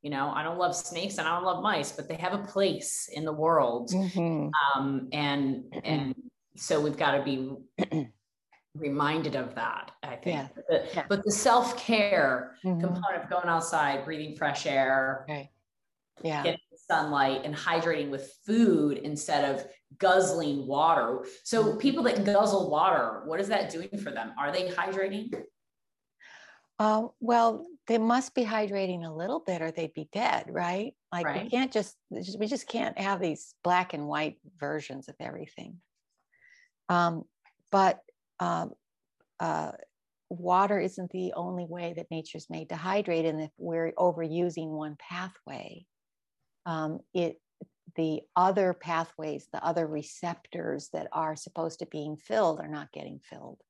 [0.02, 2.44] You know, I don't love snakes and I don't love mice, but they have a
[2.44, 3.90] place in the world.
[3.90, 4.48] Mm-hmm.
[4.78, 6.14] Um, and and
[6.56, 7.56] so we've got to be
[8.74, 10.36] reminded of that, I think.
[10.36, 10.48] Yeah.
[10.68, 11.04] But, yeah.
[11.08, 12.80] but the self-care mm-hmm.
[12.80, 15.48] component of going outside, breathing fresh air, right.
[16.22, 16.42] yeah.
[16.42, 19.66] getting sunlight and hydrating with food instead of
[19.98, 21.24] guzzling water.
[21.44, 21.78] So mm-hmm.
[21.78, 24.32] people that guzzle water, what is that doing for them?
[24.38, 25.34] Are they hydrating?
[26.78, 30.94] Uh, well, they must be hydrating a little bit or they'd be dead, right?
[31.12, 31.44] Like right.
[31.44, 35.76] we can't just, we just can't have these black and white versions of everything.
[36.88, 37.24] Um,
[37.70, 38.00] but
[38.40, 38.72] um,
[39.38, 39.72] uh,
[40.28, 43.24] water isn't the only way that nature's made to hydrate.
[43.24, 45.86] And if we're overusing one pathway,
[46.66, 47.40] um, it
[47.96, 53.20] the other pathways, the other receptors that are supposed to being filled are not getting
[53.20, 53.60] filled.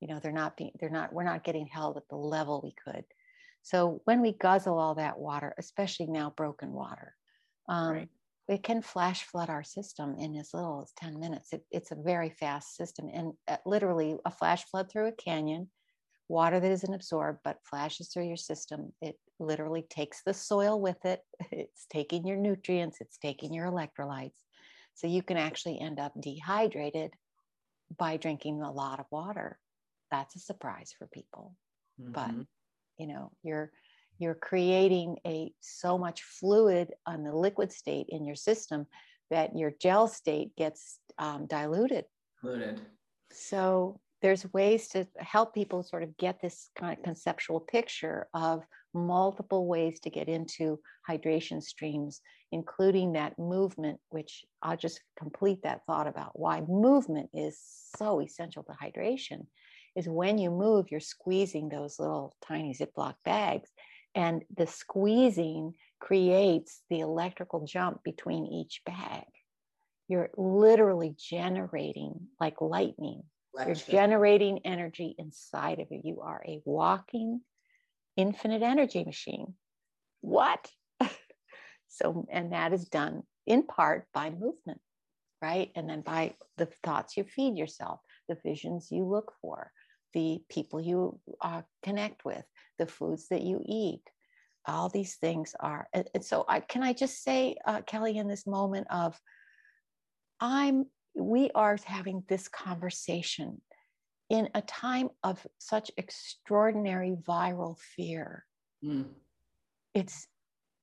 [0.00, 2.74] You know, they're not being, they're not, we're not getting held at the level we
[2.84, 3.04] could.
[3.62, 7.14] So when we guzzle all that water, especially now broken water,
[7.68, 8.08] um, right.
[8.48, 11.52] it can flash flood our system in as little as 10 minutes.
[11.52, 13.10] It, it's a very fast system.
[13.12, 15.68] And uh, literally a flash flood through a canyon,
[16.28, 21.04] water that isn't absorbed but flashes through your system, it literally takes the soil with
[21.04, 21.20] it.
[21.52, 24.40] It's taking your nutrients, it's taking your electrolytes.
[24.94, 27.12] So you can actually end up dehydrated
[27.98, 29.58] by drinking a lot of water.
[30.10, 31.54] That's a surprise for people.
[32.00, 32.12] Mm-hmm.
[32.12, 32.46] But
[32.98, 33.70] you know, you're
[34.18, 38.86] you're creating a so much fluid on the liquid state in your system
[39.30, 42.04] that your gel state gets um, diluted.
[42.42, 42.80] Diluted.
[43.32, 48.64] So there's ways to help people sort of get this kind of conceptual picture of
[48.92, 52.20] multiple ways to get into hydration streams,
[52.50, 57.56] including that movement, which I'll just complete that thought about why movement is
[57.96, 59.46] so essential to hydration.
[59.94, 63.70] Is when you move, you're squeezing those little tiny Ziploc bags,
[64.16, 69.26] and the squeezing creates the electrical jump between each bag.
[70.08, 73.22] You're literally generating like lightning.
[73.64, 76.00] You're generating energy inside of you.
[76.04, 77.40] You are a walking
[78.16, 79.54] infinite energy machine.
[80.20, 80.70] What?
[81.88, 84.80] so, and that is done in part by movement,
[85.40, 85.70] right?
[85.74, 89.70] And then by the thoughts you feed yourself, the visions you look for,
[90.14, 92.44] the people you uh, connect with,
[92.78, 94.02] the foods that you eat.
[94.68, 98.26] All these things are, and, and so I can I just say, uh, Kelly, in
[98.26, 99.16] this moment of,
[100.40, 100.86] I'm,
[101.16, 103.60] we are having this conversation
[104.28, 108.44] in a time of such extraordinary viral fear.
[108.84, 109.06] Mm.
[109.94, 110.26] It's,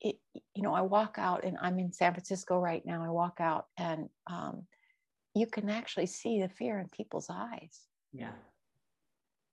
[0.01, 0.15] it,
[0.55, 3.03] you know, I walk out and I'm in San Francisco right now.
[3.03, 4.63] I walk out and um,
[5.35, 7.81] you can actually see the fear in people's eyes.
[8.11, 8.31] Yeah.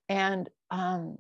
[0.08, 1.18] And um,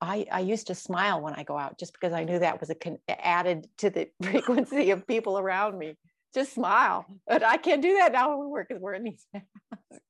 [0.00, 2.70] I, I used to smile when I go out just because I knew that was
[2.70, 5.94] a con- added to the frequency of people around me.
[6.34, 7.06] Just smile.
[7.26, 10.04] But I can't do that now when we work because we're in these masks.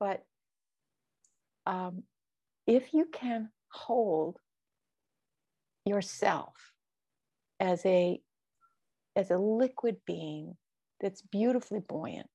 [0.00, 0.22] But
[1.66, 2.04] um,
[2.66, 4.38] if you can hold
[5.84, 6.54] yourself
[7.60, 8.20] as a
[9.16, 10.56] as a liquid being
[11.00, 12.30] that's beautifully buoyant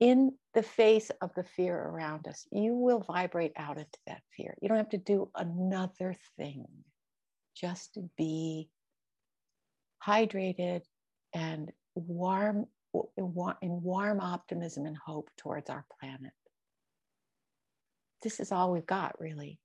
[0.00, 4.54] in the face of the fear around us you will vibrate out into that fear
[4.60, 6.66] you don't have to do another thing
[7.54, 8.68] just be
[10.06, 10.82] hydrated
[11.34, 12.66] and warm
[13.16, 16.32] in warm optimism and hope towards our planet.
[18.22, 19.60] This is all we've got, really.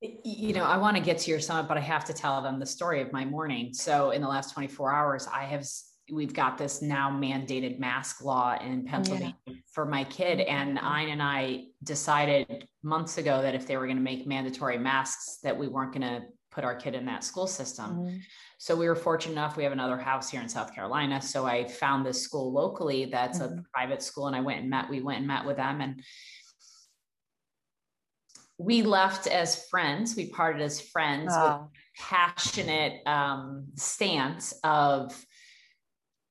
[0.00, 2.58] You know, I want to get to your summit, but I have to tell them
[2.58, 3.72] the story of my morning.
[3.72, 5.64] So, in the last 24 hours, I have
[6.10, 9.54] we've got this now mandated mask law in Pennsylvania yeah.
[9.72, 10.38] for my kid.
[10.38, 10.50] Mm-hmm.
[10.54, 14.78] And Ein and I decided months ago that if they were going to make mandatory
[14.78, 17.90] masks, that we weren't going to put our kid in that school system.
[17.90, 18.16] Mm-hmm.
[18.58, 19.56] So we were fortunate enough.
[19.56, 21.20] We have another house here in South Carolina.
[21.20, 23.58] So I found this school locally that's mm-hmm.
[23.58, 24.88] a private school, and I went and met.
[24.88, 26.02] We went and met with them, and
[28.58, 30.14] we left as friends.
[30.14, 31.62] We parted as friends oh.
[31.62, 35.12] with passionate um, stance of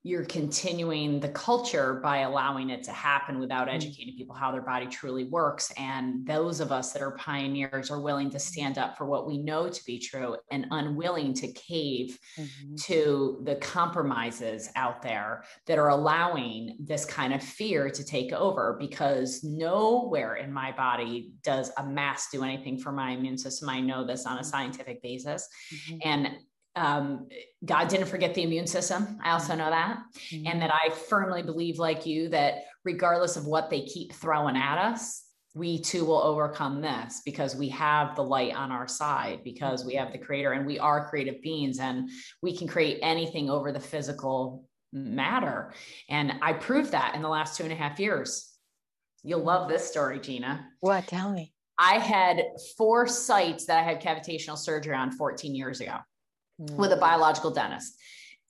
[0.03, 3.75] you're continuing the culture by allowing it to happen without mm-hmm.
[3.75, 5.71] educating people how their body truly works.
[5.77, 9.37] And those of us that are pioneers are willing to stand up for what we
[9.37, 12.75] know to be true and unwilling to cave mm-hmm.
[12.85, 18.77] to the compromises out there that are allowing this kind of fear to take over
[18.79, 23.69] because nowhere in my body does a mask do anything for my immune system.
[23.69, 24.49] I know this on a mm-hmm.
[24.49, 25.47] scientific basis.
[25.71, 25.97] Mm-hmm.
[26.05, 26.29] And
[26.75, 27.27] um,
[27.65, 29.19] God didn't forget the immune system.
[29.23, 29.99] I also know that.
[30.31, 30.47] Mm-hmm.
[30.47, 34.77] And that I firmly believe, like you, that regardless of what they keep throwing at
[34.77, 39.83] us, we too will overcome this because we have the light on our side, because
[39.83, 42.09] we have the creator and we are creative beings and
[42.41, 45.73] we can create anything over the physical matter.
[46.09, 48.49] And I proved that in the last two and a half years.
[49.23, 50.67] You'll love this story, Gina.
[50.79, 51.07] What?
[51.07, 51.53] Tell me.
[51.77, 52.43] I had
[52.77, 55.97] four sites that I had cavitational surgery on 14 years ago.
[56.61, 56.75] Mm.
[56.77, 57.97] with a biological dentist.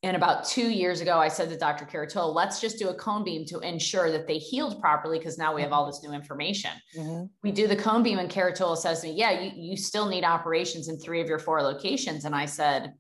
[0.04, 1.86] And about two years ago, I said to Dr.
[1.86, 5.54] Caratola, let's just do a cone beam to ensure that they healed properly because now
[5.54, 6.72] we have all this new information.
[6.98, 7.26] Mm-hmm.
[7.44, 10.24] We do the cone beam, and Caratola says to me, Yeah, you, you still need
[10.24, 12.26] operations in three of your four locations.
[12.26, 12.94] And I said,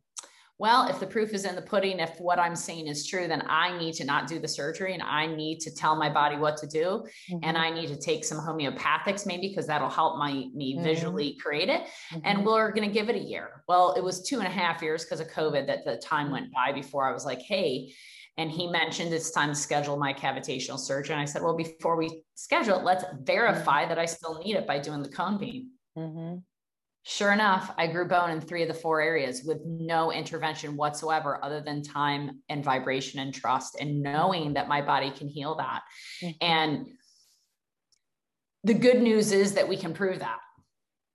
[0.57, 3.41] well, if the proof is in the pudding, if what I'm saying is true, then
[3.47, 6.55] I need to not do the surgery and I need to tell my body what
[6.57, 7.03] to do.
[7.31, 7.39] Mm-hmm.
[7.41, 10.83] And I need to take some homeopathics maybe because that'll help my me mm-hmm.
[10.83, 11.81] visually create it.
[11.81, 12.19] Mm-hmm.
[12.25, 13.63] And we're going to give it a year.
[13.67, 16.53] Well, it was two and a half years because of COVID that the time went
[16.53, 17.91] by before I was like, hey,
[18.37, 21.13] and he mentioned it's time to schedule my cavitational surgery.
[21.13, 23.89] And I said, well, before we schedule it, let's verify mm-hmm.
[23.89, 25.71] that I still need it by doing the cone beam.
[27.01, 27.09] Mm-hmm.
[27.17, 31.43] Sure enough, I grew bone in three of the four areas with no intervention whatsoever,
[31.43, 35.81] other than time and vibration and trust, and knowing that my body can heal that.
[36.21, 36.37] Mm-hmm.
[36.41, 36.87] And
[38.63, 40.37] the good news is that we can prove that,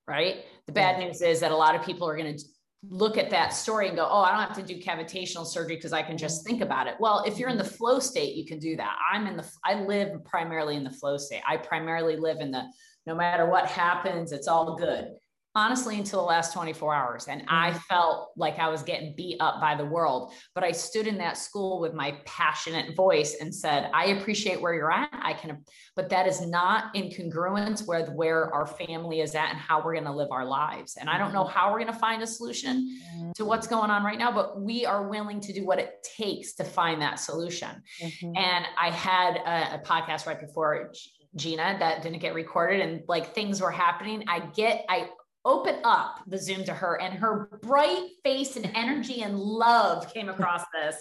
[0.09, 0.45] right?
[0.67, 2.45] The bad news is that a lot of people are going to
[2.89, 5.93] look at that story and go, oh, I don't have to do cavitational surgery because
[5.93, 6.97] I can just think about it.
[6.99, 8.97] Well, if you're in the flow state, you can do that.
[9.13, 11.43] I'm in the, I live primarily in the flow state.
[11.49, 12.65] I primarily live in the,
[13.07, 15.11] no matter what happens, it's all good
[15.57, 17.29] honestly until the last 24 hours.
[17.29, 17.79] And I mm-hmm.
[17.89, 20.35] felt like I was getting beat up by the world.
[20.55, 24.75] But I stood in that school with my passionate voice and said, I appreciate where
[24.75, 25.09] you're at.
[25.13, 25.65] I can,
[25.97, 29.95] but that is not in congruence with where our family is at and how we're
[29.95, 30.99] going to live our lives.
[31.01, 31.59] And I don't know mm-hmm.
[31.59, 33.47] how we're going to find a solution to mm-hmm.
[33.47, 36.65] what's going on right now, but we are willing to do what it takes to
[36.65, 37.83] find that solution.
[38.03, 38.37] Mm-hmm.
[38.37, 40.93] And I had a, a podcast right before
[41.35, 44.25] Gina that didn't get recorded and like things were happening.
[44.29, 45.09] I get, I
[45.47, 50.29] open up the Zoom to her, and her bright face and energy and love came
[50.29, 50.97] across this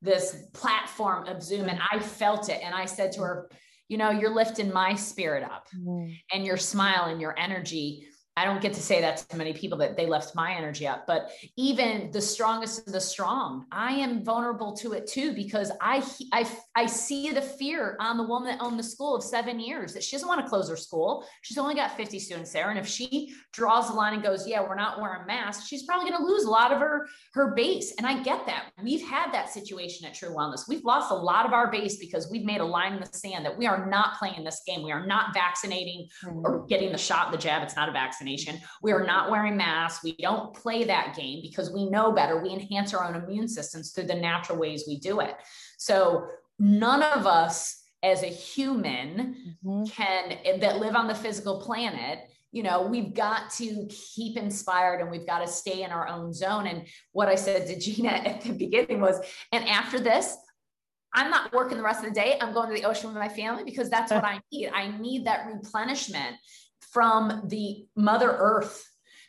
[0.00, 2.60] this platform of Zoom, and I felt it.
[2.62, 3.50] And I said to her,
[3.88, 6.12] "You know, you're lifting my spirit up, mm-hmm.
[6.32, 8.06] and your smile and your energy."
[8.38, 11.08] I don't get to say that to many people that they left my energy up,
[11.08, 16.06] but even the strongest of the strong, I am vulnerable to it too because I
[16.32, 19.92] I I see the fear on the woman that owned the school of seven years
[19.94, 21.26] that she doesn't want to close her school.
[21.42, 24.60] She's only got 50 students there, and if she draws the line and goes, "Yeah,
[24.60, 27.92] we're not wearing masks," she's probably going to lose a lot of her her base.
[27.98, 28.70] And I get that.
[28.80, 30.68] We've had that situation at True Wellness.
[30.68, 33.44] We've lost a lot of our base because we've made a line in the sand
[33.46, 34.84] that we are not playing this game.
[34.84, 36.66] We are not vaccinating or mm-hmm.
[36.68, 37.64] getting the shot, the jab.
[37.64, 38.60] It's not a vaccination vaccination.
[38.82, 40.04] We are not wearing masks.
[40.04, 42.40] We don't play that game because we know better.
[42.40, 45.36] We enhance our own immune systems through the natural ways we do it.
[45.78, 46.26] So
[46.58, 49.84] none of us as a human mm-hmm.
[49.84, 52.20] can that live on the physical planet
[52.52, 56.32] you know we've got to keep inspired and we've got to stay in our own
[56.32, 59.18] zone and what i said to gina at the beginning was
[59.50, 60.36] and after this
[61.12, 63.28] i'm not working the rest of the day i'm going to the ocean with my
[63.28, 66.36] family because that's what i need i need that replenishment
[66.98, 68.84] from the Mother Earth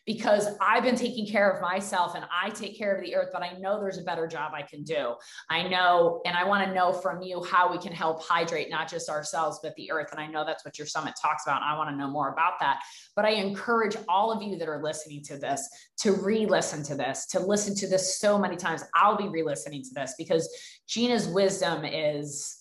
[0.07, 3.43] because I've been taking care of myself and I take care of the earth, but
[3.43, 5.13] I know there's a better job I can do.
[5.51, 8.89] I know, and I want to know from you how we can help hydrate not
[8.89, 10.07] just ourselves, but the earth.
[10.11, 11.61] And I know that's what your summit talks about.
[11.61, 12.81] And I want to know more about that.
[13.15, 16.95] But I encourage all of you that are listening to this to re listen to
[16.95, 18.83] this, to listen to this so many times.
[18.95, 20.49] I'll be re listening to this because
[20.87, 22.58] Gina's wisdom is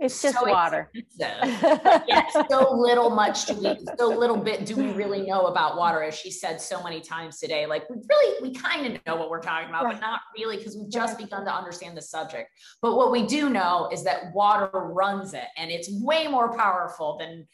[0.00, 0.90] it's just so water.
[1.18, 6.02] Yet so little much do we, so little bit do we really know about water,
[6.02, 7.66] as she said so many times today.
[7.66, 9.94] Like we really, we kind of know what we're talking about, right.
[9.94, 11.24] but not really because we've just right.
[11.24, 12.50] begun to understand the subject.
[12.80, 17.18] But what we do know is that water runs it, and it's way more powerful
[17.18, 17.46] than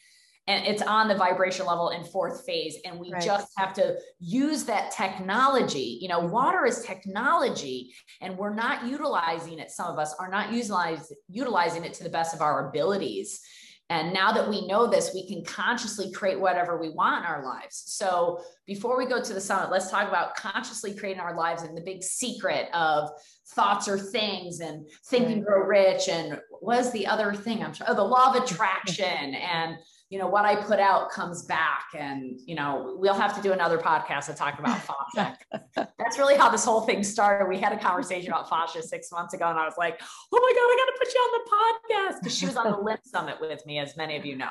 [0.49, 3.23] and it's on the vibration level in fourth phase and we right.
[3.23, 9.59] just have to use that technology you know water is technology and we're not utilizing
[9.59, 13.41] it some of us are not utilize, utilizing it to the best of our abilities.
[13.89, 17.45] And now that we know this we can consciously create whatever we want in our
[17.45, 17.85] lives.
[17.87, 21.77] So before we go to the summit let's talk about consciously creating our lives and
[21.77, 23.11] the big secret of
[23.55, 26.09] thoughts or things and think and grow rich.
[26.09, 27.63] And was the other thing?
[27.63, 29.77] I'm sure oh, the law of attraction and
[30.09, 31.87] you know, what I put out comes back.
[31.97, 35.37] And, you know, we'll have to do another podcast to talk about fascia.
[35.99, 37.49] That's really how this whole thing started.
[37.49, 40.53] We had a conversation about fascia six months ago, and I was like, oh my
[40.53, 42.99] God, I got to put you on the podcast because she was on the Limb
[43.05, 44.51] Summit with me, as many of you know.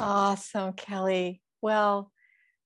[0.00, 1.40] Awesome, Kelly.
[1.62, 2.10] Well,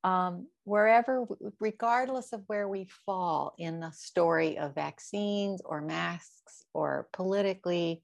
[0.03, 1.27] um, wherever,
[1.61, 8.03] regardless of where we fall in the story of vaccines or masks or politically,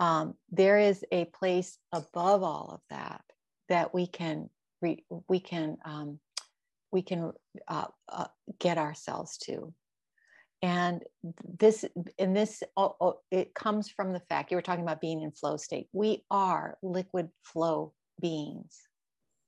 [0.00, 3.22] um, there is a place above all of that
[3.68, 4.48] that we can
[4.82, 6.18] re, we can um,
[6.92, 7.32] we can
[7.68, 8.26] uh, uh,
[8.58, 9.72] get ourselves to.
[10.60, 11.04] And
[11.58, 11.84] this
[12.18, 15.30] and this oh, oh, it comes from the fact you were talking about being in
[15.30, 15.88] flow state.
[15.92, 18.80] We are liquid flow beings.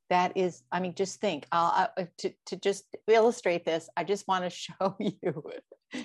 [0.08, 4.50] That is i mean just think to, to just illustrate this i just want to
[4.50, 5.44] show you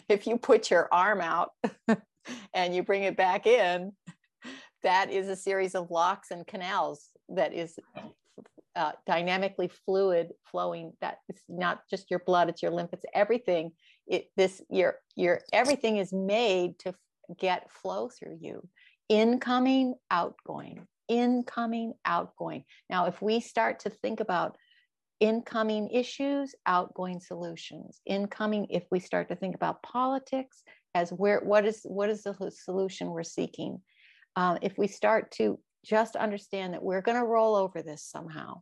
[0.07, 1.49] if you put your arm out
[2.53, 3.91] and you bring it back in
[4.86, 7.78] that is a series of locks and canals that is
[8.76, 13.72] uh, dynamically fluid flowing that it's not just your blood it's your lymph it's everything.
[14.08, 16.94] It this your your everything is made to
[17.38, 18.68] get flow through you.
[19.10, 22.64] Incoming outgoing incoming outgoing.
[22.90, 24.58] Now if we start to think about
[25.20, 28.02] incoming issues outgoing solutions.
[28.06, 30.64] Incoming if we start to think about politics
[30.94, 33.82] as where what is what is the solution we're seeking
[34.36, 38.62] uh, if we start to just understand that we're going to roll over this somehow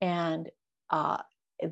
[0.00, 0.48] and
[0.90, 1.18] uh,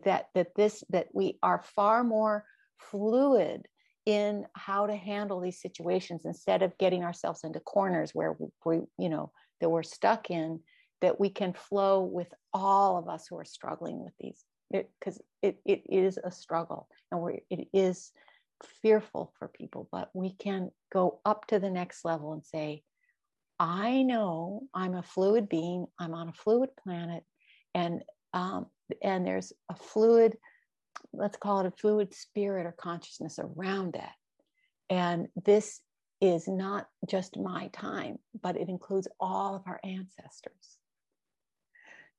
[0.04, 2.44] that that this that we are far more
[2.78, 3.66] fluid
[4.06, 9.08] in how to handle these situations instead of getting ourselves into corners where we, you
[9.08, 10.60] know that we're stuck in
[11.00, 14.44] that we can flow with all of us who are struggling with these.
[14.70, 18.12] Because it, it, it is a struggle and we it is
[18.82, 22.82] fearful for people but we can go up to the next level and say
[23.60, 27.22] I know I'm a fluid being, I'm on a fluid planet,
[27.74, 28.02] and
[28.32, 28.66] um,
[29.02, 30.38] and there's a fluid,
[31.12, 34.14] let's call it a fluid spirit or consciousness around that.
[34.88, 35.80] And this
[36.22, 40.78] is not just my time, but it includes all of our ancestors.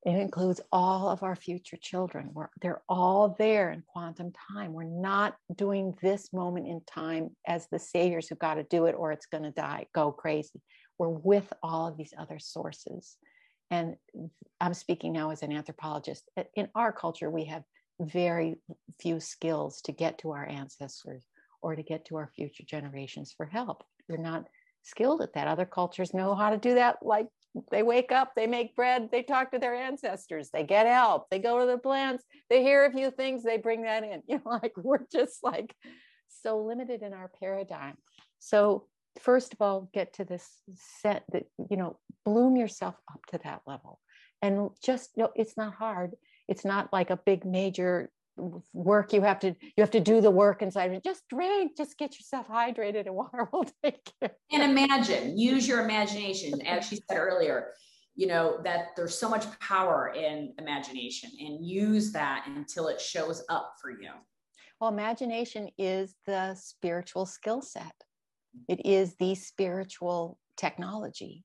[0.05, 2.31] It includes all of our future children.
[2.33, 4.73] We're, they're all there in quantum time.
[4.73, 8.95] We're not doing this moment in time as the saviors who got to do it
[8.97, 10.61] or it's going to die, go crazy
[11.01, 13.17] we're with all of these other sources.
[13.71, 13.95] And
[14.59, 16.29] I'm speaking now as an anthropologist.
[16.53, 17.63] In our culture, we have
[17.99, 18.57] very
[18.99, 21.25] few skills to get to our ancestors
[21.63, 23.83] or to get to our future generations for help.
[24.07, 24.45] We're not
[24.83, 25.47] skilled at that.
[25.47, 26.97] Other cultures know how to do that.
[27.01, 27.29] Like
[27.71, 31.39] they wake up, they make bread, they talk to their ancestors, they get help, they
[31.39, 34.21] go to the plants, they hear a few things, they bring that in.
[34.27, 35.75] You know, like we're just like
[36.43, 37.95] so limited in our paradigm.
[38.37, 38.85] So
[39.19, 40.47] first of all get to this
[41.01, 43.99] set that you know bloom yourself up to that level.
[44.41, 46.13] And just you know it's not hard.
[46.47, 48.09] It's not like a big major
[48.73, 51.97] work you have to you have to do the work inside of just drink just
[51.97, 56.61] get yourself hydrated and water will take care and imagine use your imagination.
[56.61, 57.71] As she said earlier
[58.15, 63.43] you know that there's so much power in imagination and use that until it shows
[63.49, 64.11] up for you.
[64.79, 67.93] Well imagination is the spiritual skill set
[68.67, 71.43] it is the spiritual technology.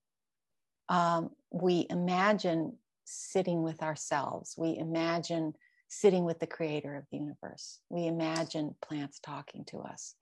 [0.89, 4.55] Um, we imagine sitting with ourselves.
[4.57, 5.55] We imagine
[5.89, 7.81] sitting with the creator of the universe.
[7.89, 10.15] We imagine plants talking to us,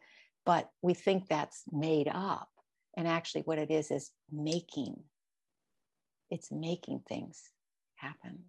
[0.45, 2.49] but we think that's made up.
[2.97, 4.97] And actually, what it is is making.
[6.31, 7.43] It's making things
[7.97, 8.45] happen.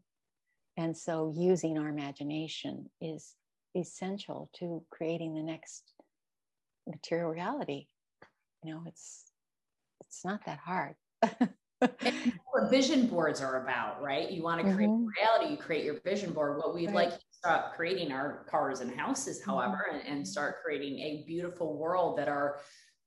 [0.78, 3.34] And so, using our imagination is
[3.76, 5.94] essential to creating the next
[6.88, 7.88] material reality
[8.66, 9.24] you know it's
[10.02, 10.96] it's not that hard
[12.52, 15.08] what vision boards are about right you want to create mm-hmm.
[15.22, 16.96] reality you create your vision board what we'd right.
[16.96, 19.52] like to stop creating our cars and houses mm-hmm.
[19.52, 20.00] however mm-hmm.
[20.00, 22.60] and, and, start creating a beautiful world that are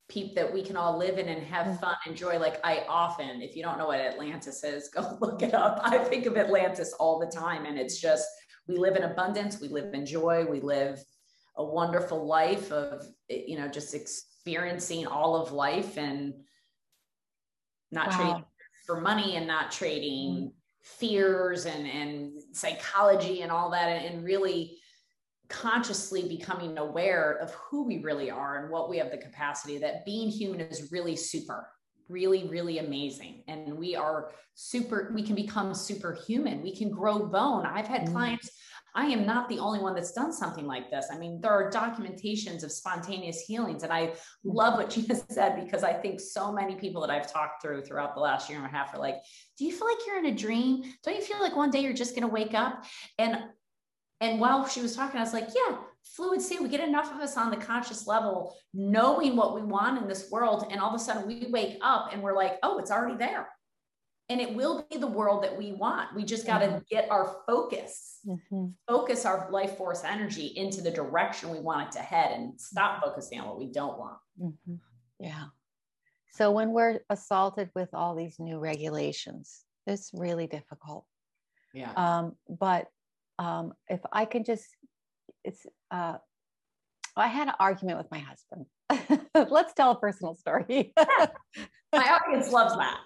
[0.09, 1.77] people that we can all live in and have mm-hmm.
[1.77, 5.55] fun enjoy like i often if you don't know what atlantis is go look it
[5.55, 8.29] up i think of atlantis all the time and it's just
[8.69, 11.03] we live in abundance we live in joy we live
[11.57, 16.33] a wonderful life of you know just ex- experiencing all of life and
[17.91, 18.17] not wow.
[18.17, 18.45] trading
[18.87, 20.49] for money and not trading mm-hmm.
[20.83, 24.79] fears and, and psychology and all that and really
[25.51, 30.05] consciously becoming aware of who we really are and what we have the capacity that
[30.05, 31.69] being human is really super
[32.09, 37.65] really really amazing and we are super we can become superhuman we can grow bone
[37.65, 38.13] i've had mm.
[38.13, 38.51] clients
[38.95, 41.07] I am not the only one that's done something like this.
[41.13, 43.83] I mean, there are documentations of spontaneous healings.
[43.83, 44.15] And I
[44.45, 48.15] love what Gina said because I think so many people that I've talked through throughout
[48.15, 49.17] the last year and a half are like,
[49.59, 50.83] do you feel like you're in a dream?
[51.05, 52.85] Don't you feel like one day you're just going to wake up?
[53.19, 53.39] And
[54.21, 57.21] and while she was talking, I was like, yeah, fluid state, we get enough of
[57.21, 60.67] us on the conscious level, knowing what we want in this world.
[60.73, 63.49] And all of a sudden we wake up and we're like, oh, it's already there
[64.31, 66.15] and it will be the world that we want.
[66.15, 66.79] We just got to mm-hmm.
[66.91, 68.67] get our focus, mm-hmm.
[68.87, 73.03] focus our life force energy into the direction we want it to head and stop
[73.03, 74.19] focusing on what we don't want.
[74.41, 74.75] Mm-hmm.
[75.21, 75.45] Yeah.
[76.33, 81.07] So when we're assaulted with all these new regulations, it's really difficult.
[81.73, 81.93] Yeah.
[81.97, 82.87] Um, but
[83.39, 84.67] um, if I can just,
[85.43, 86.19] it's, uh,
[87.17, 88.67] I had an argument with my husband.
[89.51, 90.93] Let's tell a personal story.
[91.93, 93.01] my audience loves that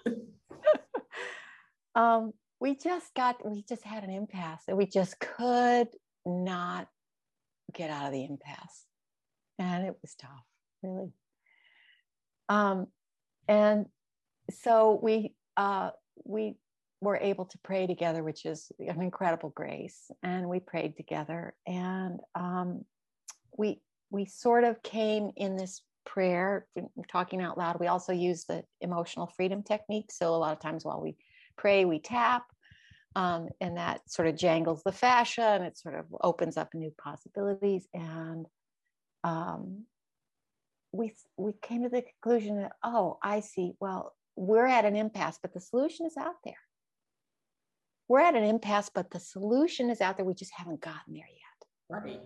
[1.95, 2.33] um,
[2.63, 5.89] we just got we just had an impasse and we just could
[6.25, 6.87] not
[7.73, 8.85] get out of the impasse.
[9.59, 10.45] And it was tough
[10.81, 11.11] really.
[12.47, 12.87] Um
[13.49, 13.87] and
[14.49, 15.89] so we uh
[16.23, 16.55] we
[17.01, 20.09] were able to pray together which is an incredible grace.
[20.23, 22.85] And we prayed together and um
[23.57, 26.65] we we sort of came in this prayer
[27.11, 27.79] talking out loud.
[27.79, 30.13] We also use the emotional freedom technique.
[30.13, 31.17] So a lot of times while we
[31.57, 32.45] pray we tap
[33.15, 36.93] um, and that sort of jangles the fascia and it sort of opens up new
[37.01, 37.87] possibilities.
[37.93, 38.47] And
[39.23, 39.85] um,
[40.91, 45.39] we we came to the conclusion that oh i see well we're at an impasse
[45.41, 46.57] but the solution is out there.
[48.07, 50.25] We're at an impasse but the solution is out there.
[50.25, 52.03] We just haven't gotten there yet.
[52.03, 52.21] Right.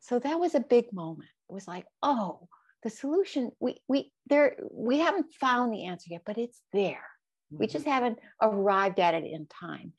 [0.00, 1.28] So that was a big moment.
[1.50, 2.48] It was like oh
[2.82, 7.04] the solution we we there we haven't found the answer yet but it's there
[7.52, 7.58] mm-hmm.
[7.60, 9.92] we just haven't arrived at it in time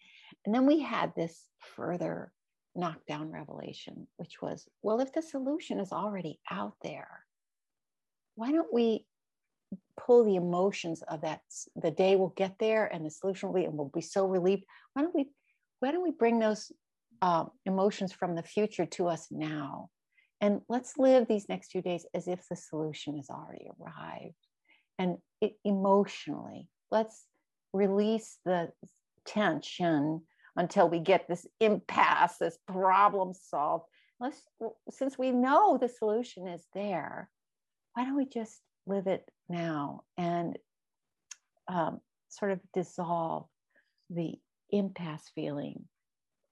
[0.45, 1.43] and then we had this
[1.75, 2.31] further
[2.75, 7.23] knockdown revelation, which was well, if the solution is already out there,
[8.35, 9.05] why don't we
[9.99, 11.41] pull the emotions of that?
[11.75, 14.63] The day we'll get there and the solution will be, and we'll be so relieved.
[14.93, 15.29] Why don't we,
[15.79, 16.71] why don't we bring those
[17.21, 19.89] uh, emotions from the future to us now?
[20.41, 24.35] And let's live these next few days as if the solution has already arrived.
[24.99, 27.25] And it, emotionally, let's
[27.75, 28.71] release the
[29.25, 30.21] tension
[30.55, 33.85] until we get this impasse, this problem solved.
[34.19, 34.41] Let's,
[34.89, 37.29] since we know the solution is there,
[37.93, 40.57] why don't we just live it now and
[41.67, 41.99] um,
[42.29, 43.45] sort of dissolve
[44.09, 44.35] the
[44.69, 45.85] impasse feeling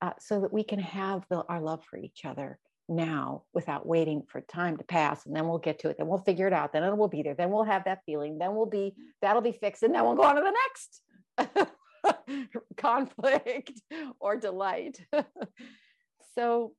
[0.01, 2.59] uh, so that we can have the, our love for each other
[2.89, 6.17] now without waiting for time to pass and then we'll get to it then we'll
[6.17, 8.65] figure it out then it will be there then we'll have that feeling then we'll
[8.65, 11.01] be that'll be fixed and then we'll go on to the next
[12.77, 13.81] conflict
[14.19, 14.99] or delight.
[16.35, 16.73] so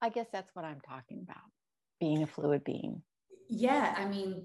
[0.00, 1.42] I guess that's what I'm talking about
[2.00, 3.02] being a fluid being.
[3.48, 4.44] Yeah, I mean,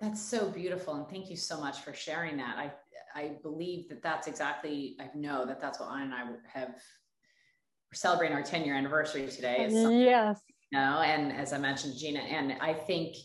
[0.00, 0.94] that's so beautiful.
[0.94, 2.56] And thank you so much for sharing that.
[2.56, 2.72] I,
[3.18, 7.94] I believe that that's exactly, I know that that's what Anna and I have, we're
[7.94, 9.66] celebrating our 10 year anniversary today.
[9.70, 10.40] Yes.
[10.70, 13.16] You know, and as I mentioned, Gina, and I think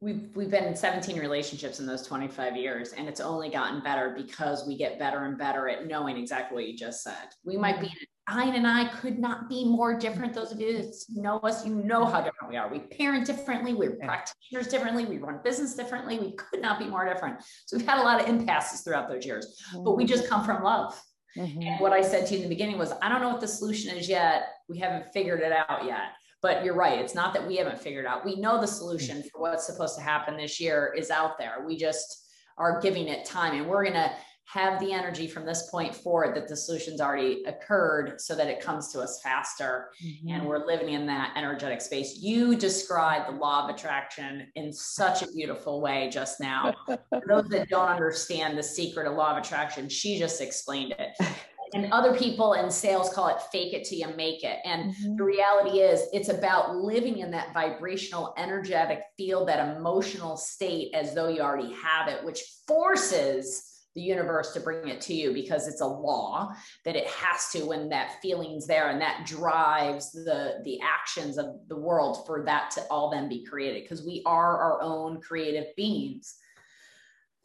[0.00, 4.14] we've we've been in 17 relationships in those 25 years and it's only gotten better
[4.16, 7.80] because we get better and better at knowing exactly what you just said we might
[7.80, 7.90] be
[8.30, 10.34] Ein and I could not be more different.
[10.34, 12.70] Those of you that know us, you know how different we are.
[12.70, 16.18] We parent differently, we're practitioners differently, we run business differently.
[16.18, 17.42] We could not be more different.
[17.66, 20.62] So we've had a lot of impasses throughout those years, but we just come from
[20.62, 21.00] love.
[21.36, 21.62] Mm-hmm.
[21.62, 23.48] And what I said to you in the beginning was, I don't know what the
[23.48, 24.48] solution is yet.
[24.68, 26.12] We haven't figured it out yet.
[26.42, 26.98] But you're right.
[26.98, 28.24] It's not that we haven't figured out.
[28.24, 29.30] We know the solution mm.
[29.30, 31.64] for what's supposed to happen this year is out there.
[31.66, 34.12] We just are giving it time and we're going to
[34.52, 38.60] have the energy from this point forward that the solution's already occurred so that it
[38.60, 40.28] comes to us faster mm-hmm.
[40.28, 45.22] and we're living in that energetic space you described the law of attraction in such
[45.22, 49.38] a beautiful way just now for those that don't understand the secret of law of
[49.38, 51.16] attraction she just explained it
[51.74, 54.58] and other people in sales call it fake it till you make it.
[54.64, 55.16] And mm-hmm.
[55.16, 61.14] the reality is, it's about living in that vibrational, energetic field, that emotional state as
[61.14, 65.66] though you already have it, which forces the universe to bring it to you because
[65.66, 66.52] it's a law
[66.84, 71.46] that it has to when that feeling's there and that drives the the actions of
[71.68, 75.74] the world for that to all then be created because we are our own creative
[75.76, 76.36] beings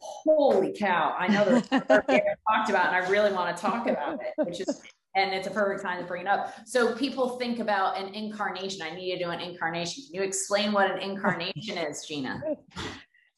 [0.00, 4.32] holy cow, I know there's talked about, and I really want to talk about it,
[4.46, 4.82] which is,
[5.14, 6.54] and it's a perfect time to bring it up.
[6.66, 8.82] So people think about an incarnation.
[8.82, 10.04] I need to do an incarnation.
[10.06, 12.42] Can you explain what an incarnation is, Gina?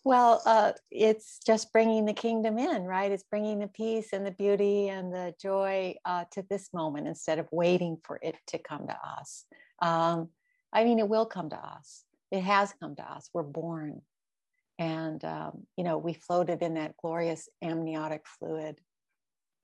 [0.05, 3.13] Well, uh, it's just bringing the kingdom in, right?
[3.13, 7.39] It's bringing the peace and the beauty and the joy uh, to this moment instead
[7.39, 9.45] of waiting for it to come to us.
[9.83, 10.31] Um,
[10.73, 12.05] I mean, it will come to us.
[12.31, 13.29] It has come to us.
[13.35, 14.03] We're born
[14.79, 18.81] and um, you know we floated in that glorious amniotic fluid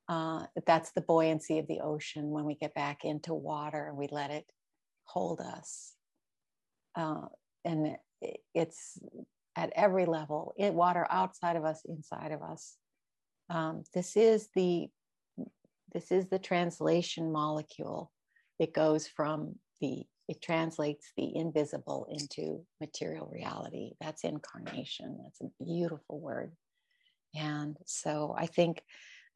[0.09, 4.07] uh, that's the buoyancy of the ocean when we get back into water and we
[4.11, 4.45] let it
[5.05, 5.95] hold us.
[6.95, 7.27] Uh,
[7.65, 8.99] and it, it's
[9.57, 12.77] at every level in water outside of us inside of us.
[13.49, 14.89] Um, this is the
[15.93, 18.11] this is the translation molecule.
[18.59, 23.93] It goes from the it translates the invisible into material reality.
[24.01, 25.19] That's incarnation.
[25.23, 26.53] That's a beautiful word.
[27.35, 28.83] And so I think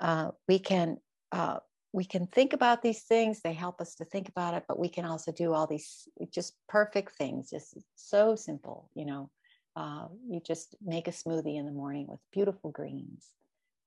[0.00, 0.98] uh, we can
[1.32, 1.58] uh,
[1.92, 3.40] we can think about these things.
[3.40, 6.54] They help us to think about it, but we can also do all these just
[6.68, 7.50] perfect things.
[7.50, 9.30] Just so simple, you know.
[9.76, 13.30] Uh, you just make a smoothie in the morning with beautiful greens,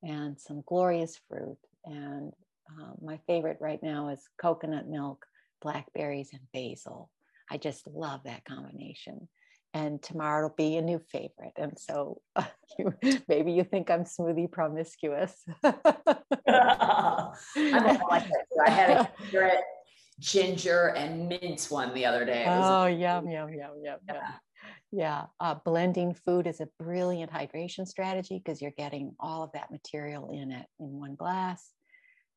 [0.03, 1.57] and some glorious fruit.
[1.85, 2.31] And
[2.69, 5.25] uh, my favorite right now is coconut milk,
[5.61, 7.09] blackberries, and basil.
[7.49, 9.27] I just love that combination.
[9.73, 11.53] And tomorrow it'll be a new favorite.
[11.55, 12.43] And so uh,
[12.79, 12.93] you,
[13.27, 15.33] maybe you think I'm smoothie promiscuous.
[15.63, 15.73] I'm
[18.09, 18.25] like
[18.65, 19.63] I had a favorite
[20.19, 22.45] ginger and mint one the other day.
[22.47, 24.17] oh, yum, yum, yum, yum, yum.
[24.91, 29.71] Yeah, uh, blending food is a brilliant hydration strategy because you're getting all of that
[29.71, 31.65] material in it in one glass.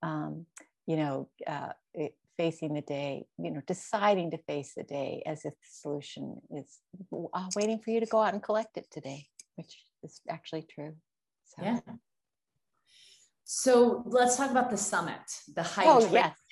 [0.03, 0.47] Um,
[0.87, 5.45] you know, uh, it, facing the day, you know, deciding to face the day as
[5.45, 6.81] if the solution is
[7.33, 9.27] uh, waiting for you to go out and collect it today,
[9.57, 10.95] which is actually true.
[11.45, 11.63] So.
[11.63, 11.81] Yeah.
[13.45, 15.21] So let's talk about the summit,
[15.55, 15.85] the hydration.
[15.87, 16.44] Oh, yes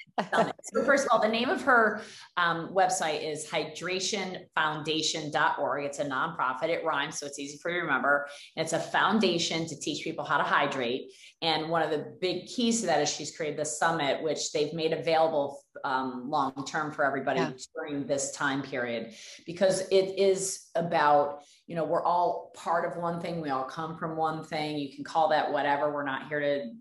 [0.62, 2.02] so first of all, the name of her
[2.36, 5.84] um, website is hydrationfoundation.org.
[5.84, 6.68] It's a nonprofit.
[6.68, 8.28] It rhymes, so it's easy for you to remember.
[8.56, 11.10] And it's a foundation to teach people how to hydrate.
[11.40, 14.74] And one of the big keys to that is she's created the summit, which they've
[14.74, 17.52] made available um, long term for everybody yeah.
[17.74, 19.14] during this time period,
[19.46, 23.96] because it is about you know we're all part of one thing we all come
[23.96, 26.72] from one thing you can call that whatever we're not here to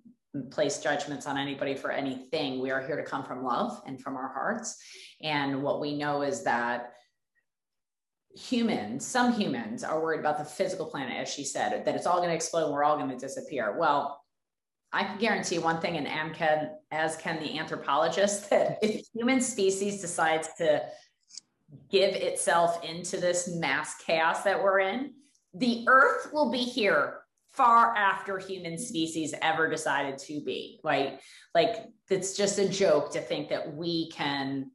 [0.49, 2.61] place judgments on anybody for anything.
[2.61, 4.77] We are here to come from love and from our hearts.
[5.21, 6.93] And what we know is that
[8.35, 12.17] humans, some humans are worried about the physical planet, as she said, that it's all
[12.17, 13.77] going to explode and we're all going to disappear.
[13.77, 14.23] Well,
[14.93, 19.41] I can guarantee one thing, and Am can, as can the anthropologist, that if human
[19.41, 20.83] species decides to
[21.89, 25.13] give itself into this mass chaos that we're in,
[25.53, 27.20] the earth will be here
[27.53, 31.19] far after human species ever decided to be right?
[31.53, 34.71] Like it's just a joke to think that we can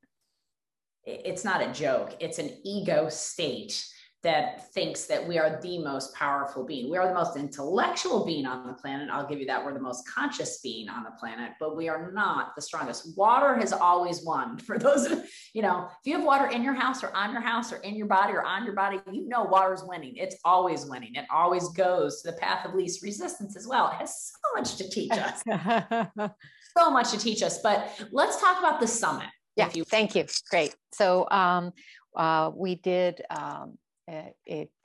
[1.07, 2.17] it's not a joke.
[2.19, 3.87] It's an ego state
[4.27, 6.91] that thinks that we are the most powerful being.
[6.91, 9.09] We are the most intellectual being on the planet.
[9.09, 9.65] I'll give you that.
[9.65, 13.17] We're the most conscious being on the planet, but we are not the strongest.
[13.17, 14.59] Water has always won.
[14.67, 15.09] For those,
[15.55, 17.95] you know, if you have water in your house or on your house or in
[17.95, 20.17] your body or on your body, you know water is winning.
[20.17, 21.15] It's always winning.
[21.15, 23.93] It always goes to the path of least resistance as well.
[23.93, 25.41] It has so much to teach us.
[26.77, 27.61] so much to teach us.
[27.63, 29.29] But let's talk about the summit.
[29.55, 30.27] Yeah, you- thank you.
[30.51, 30.75] Great.
[30.93, 31.73] So um,
[32.17, 33.79] uh, we did um,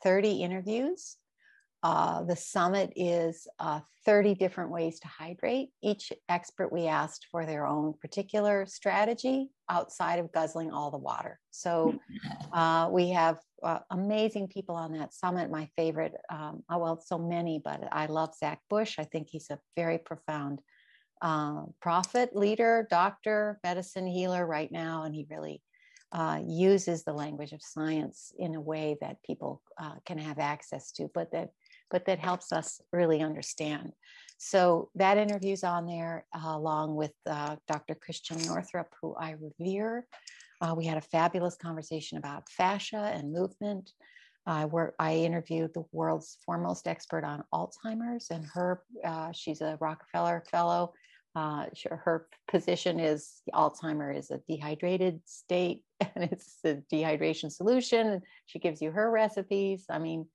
[0.04, 1.18] 30 interviews.
[1.84, 5.70] Uh, the summit is uh, 30 different ways to hydrate.
[5.82, 11.40] Each expert we asked for their own particular strategy outside of guzzling all the water.
[11.50, 12.00] So
[12.54, 15.50] uh, we have uh, amazing people on that summit.
[15.50, 18.98] My favorite, um, oh, well, so many, but I love Zach Bush.
[19.00, 20.62] I think he's a very profound
[21.22, 25.62] uh, prophet, leader, doctor, medicine healer right now, and he really
[26.12, 30.92] uh, uses the language of science in a way that people uh, can have access
[30.92, 31.52] to, but that
[31.90, 33.92] but that helps us really understand.
[34.38, 37.96] So that interview's on there uh, along with uh, Dr.
[37.96, 40.08] Christiane Northrup, who I revere.
[40.62, 43.92] Uh, we had a fabulous conversation about fascia and movement.
[44.46, 44.96] I work.
[45.00, 48.82] I interviewed the world's foremost expert on Alzheimer's, and her.
[49.04, 50.94] Uh, she's a Rockefeller Fellow
[51.36, 58.22] uh, her position is Alzheimer is a dehydrated state and it's a dehydration solution.
[58.46, 59.86] She gives you her recipes.
[59.90, 60.28] I mean,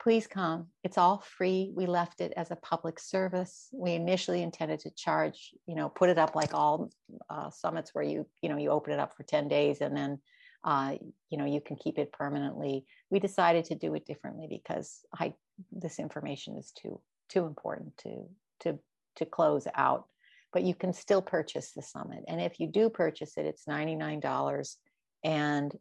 [0.00, 0.68] please come.
[0.84, 1.72] It's all free.
[1.74, 3.68] We left it as a public service.
[3.72, 6.90] We initially intended to charge, you know, put it up like all
[7.28, 10.20] uh, summits where you, you know, you open it up for 10 days and then,
[10.62, 10.94] uh,
[11.30, 12.84] you know, you can keep it permanently.
[13.10, 15.34] We decided to do it differently because I,
[15.72, 18.28] this information is too, too important to,
[18.60, 18.78] to
[19.16, 20.06] to close out,
[20.52, 22.24] but you can still purchase the summit.
[22.28, 24.76] And if you do purchase it, it's $99.
[25.24, 25.72] And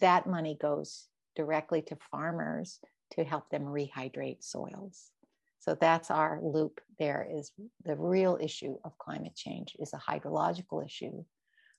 [0.00, 1.06] that money goes
[1.36, 2.78] directly to farmers
[3.12, 5.10] to help them rehydrate soils.
[5.58, 7.52] So that's our loop there is
[7.84, 11.24] the real issue of climate change is a hydrological issue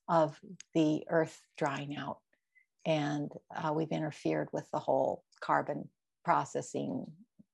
[0.07, 0.39] of
[0.73, 2.19] the earth drying out.
[2.85, 5.89] And uh, we've interfered with the whole carbon
[6.23, 7.05] processing.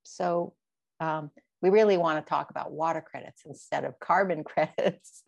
[0.03, 0.53] So
[0.99, 1.31] um,
[1.61, 5.23] we really want to talk about water credits instead of carbon credits.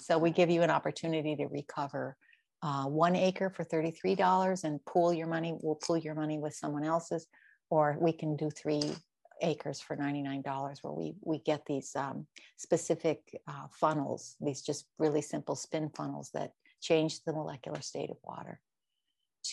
[0.00, 2.16] so we give you an opportunity to recover
[2.62, 5.54] uh, one acre for $33 and pool your money.
[5.60, 7.26] We'll pool your money with someone else's,
[7.70, 8.94] or we can do three
[9.42, 12.26] acres for $99 where we, we get these um,
[12.56, 18.16] specific uh, funnels, these just really simple spin funnels that change the molecular state of
[18.24, 18.60] water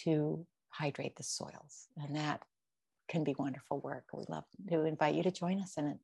[0.03, 1.87] to hydrate the soils.
[2.01, 2.41] And that
[3.09, 4.05] can be wonderful work.
[4.13, 5.97] We love to invite you to join us in it.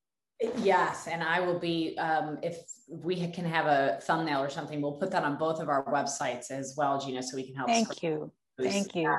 [0.58, 2.58] Yes, and I will be um, if
[2.88, 6.50] we can have a thumbnail or something, we'll put that on both of our websites
[6.50, 7.68] as well, Gina, so we can help.
[7.68, 8.32] Thank you.
[8.58, 9.14] Thank you.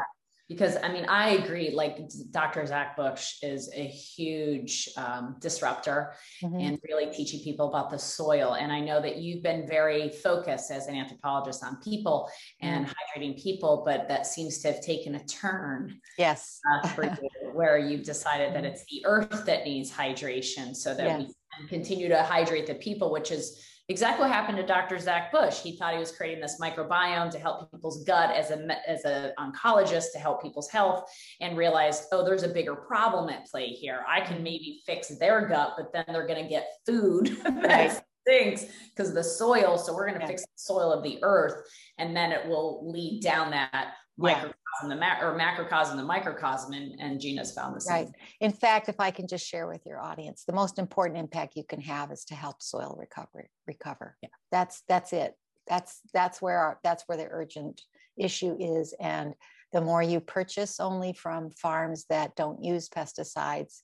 [0.49, 1.71] because I mean, I agree.
[1.71, 1.99] Like
[2.33, 2.67] Dr.
[2.67, 6.59] Zach Bush is a huge um, disruptor mm-hmm.
[6.59, 8.55] and really teaching people about the soil.
[8.55, 12.29] And I know that you've been very focused as an anthropologist on people
[12.61, 13.23] and mm-hmm.
[13.23, 16.01] hydrating people, but that seems to have taken a turn.
[16.19, 16.61] Yes.
[16.69, 17.11] Uh, for you,
[17.55, 21.19] where you've decided that it's the earth that needs hydration so that yes.
[21.21, 24.99] we can continue to hydrate the people, which is exactly what happened to Dr.
[24.99, 25.61] Zach Bush.
[25.61, 29.33] He thought he was creating this microbiome to help people's gut as a as an
[29.39, 31.11] oncologist to help people's health,
[31.41, 34.05] and realized, oh, there's a bigger problem at play here.
[34.09, 38.67] I can maybe fix their gut, but then they're going to get food that stinks
[38.95, 39.77] because the soil.
[39.77, 40.29] So we're going to yeah.
[40.29, 41.69] fix the soil of the earth,
[41.99, 47.01] and then it will lead down that microcosm, the ma- or macrocosm, the microcosm, and,
[47.01, 48.07] and Gina's found the same.
[48.07, 48.13] Right.
[48.41, 51.65] In fact, if I can just share with your audience, the most important impact you
[51.65, 54.17] can have is to help soil recovery recover.
[54.23, 54.29] Yeah.
[54.53, 55.35] That's that's it.
[55.69, 57.83] That's that's where our, that's where the urgent
[58.17, 59.35] issue is, and
[59.73, 63.83] the more you purchase only from farms that don't use pesticides.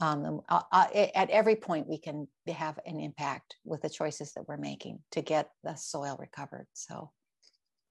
[0.00, 4.46] Um, uh, uh, at every point, we can have an impact with the choices that
[4.46, 6.66] we're making to get the soil recovered.
[6.72, 7.10] So,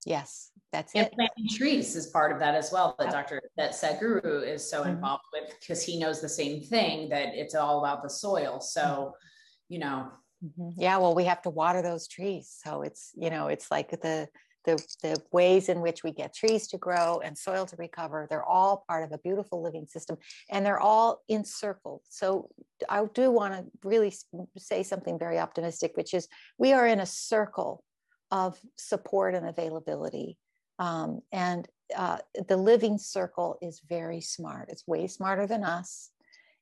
[0.07, 1.13] Yes, that's and it.
[1.13, 2.95] planting trees is part of that as well.
[2.97, 3.41] That Dr.
[3.57, 4.91] that Sadhguru is so mm-hmm.
[4.91, 8.61] involved with because he knows the same thing that it's all about the soil.
[8.61, 9.73] So, mm-hmm.
[9.73, 10.07] you know.
[10.45, 10.81] Mm-hmm.
[10.81, 12.55] Yeah, well, we have to water those trees.
[12.63, 14.29] So it's you know it's like the
[14.63, 18.27] the the ways in which we get trees to grow and soil to recover.
[18.29, 20.17] They're all part of a beautiful living system,
[20.49, 22.01] and they're all encircled.
[22.07, 22.49] So
[22.87, 24.13] I do want to really
[24.57, 27.83] say something very optimistic, which is we are in a circle
[28.31, 30.37] of support and availability.
[30.79, 32.17] Um, and uh,
[32.47, 34.69] the living circle is very smart.
[34.69, 36.11] It's way smarter than us,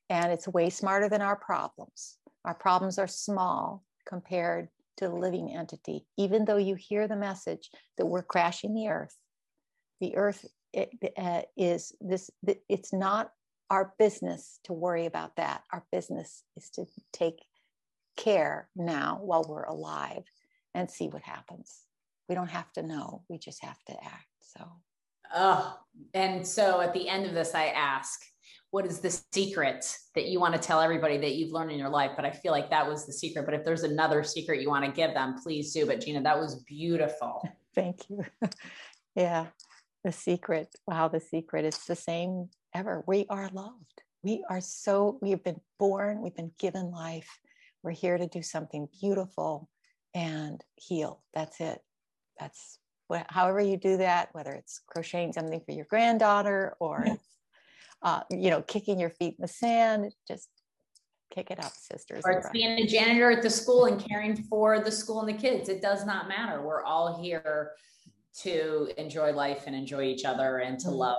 [0.08, 2.16] and it's way smarter than our problems.
[2.44, 4.68] Our problems are small compared
[4.98, 6.06] to the living entity.
[6.16, 9.16] Even though you hear the message that we're crashing the earth,
[10.00, 12.30] the earth it, uh, is this,
[12.68, 13.30] it's not
[13.70, 15.62] our business to worry about that.
[15.72, 17.44] Our business is to take
[18.16, 20.24] care now while we're alive
[20.76, 21.80] and see what happens.
[22.28, 24.26] We don't have to know, we just have to act.
[24.40, 24.64] So,
[25.34, 25.78] oh,
[26.14, 28.20] and so at the end of this, I ask,
[28.70, 31.88] what is the secret that you want to tell everybody that you've learned in your
[31.88, 32.12] life?
[32.14, 33.46] But I feel like that was the secret.
[33.46, 35.86] But if there's another secret you want to give them, please do.
[35.86, 37.48] But Gina, that was beautiful.
[37.74, 38.24] Thank you.
[39.14, 39.46] yeah,
[40.04, 40.68] the secret.
[40.86, 41.64] Wow, the secret.
[41.64, 43.02] It's the same ever.
[43.06, 44.02] We are loved.
[44.22, 47.38] We are so, we have been born, we've been given life.
[47.82, 49.70] We're here to do something beautiful
[50.16, 51.22] and heal.
[51.34, 51.78] That's it.
[52.40, 57.06] That's what, however you do that, whether it's crocheting something for your granddaughter or
[58.02, 60.48] uh, you know, kicking your feet in the sand, just
[61.30, 62.22] kick it up, sisters.
[62.24, 65.40] Or it's being a janitor at the school and caring for the school and the
[65.40, 65.68] kids.
[65.68, 66.62] It does not matter.
[66.62, 67.72] We're all here
[68.42, 70.96] to enjoy life and enjoy each other and to mm-hmm.
[70.96, 71.18] love.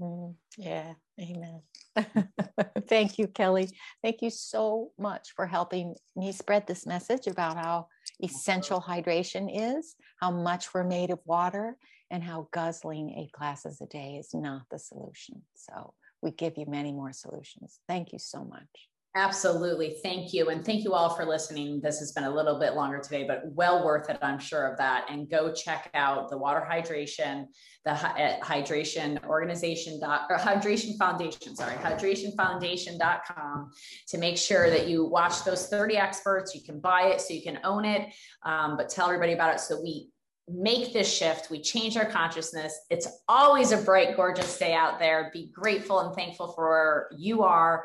[0.00, 0.62] Mm-hmm.
[0.62, 1.62] Yeah, amen.
[2.88, 3.68] Thank you, Kelly.
[4.02, 7.88] Thank you so much for helping me spread this message about how
[8.22, 11.76] essential hydration is, how much we're made of water,
[12.10, 15.42] and how guzzling eight glasses a day is not the solution.
[15.54, 17.80] So we give you many more solutions.
[17.86, 18.88] Thank you so much.
[19.14, 19.96] Absolutely.
[20.02, 20.50] Thank you.
[20.50, 21.80] And thank you all for listening.
[21.80, 24.18] This has been a little bit longer today, but well worth it.
[24.20, 25.06] I'm sure of that.
[25.08, 27.46] And go check out the water hydration,
[27.84, 33.70] the hydration organization dot or hydration foundation, sorry, hydrationfoundation.com
[34.08, 36.54] to make sure that you watch those 30 experts.
[36.54, 38.12] You can buy it so you can own it,
[38.44, 40.10] um, but tell everybody about it so we
[40.50, 41.50] make this shift.
[41.50, 42.78] We change our consciousness.
[42.90, 45.30] It's always a bright, gorgeous day out there.
[45.32, 47.84] Be grateful and thankful for where you are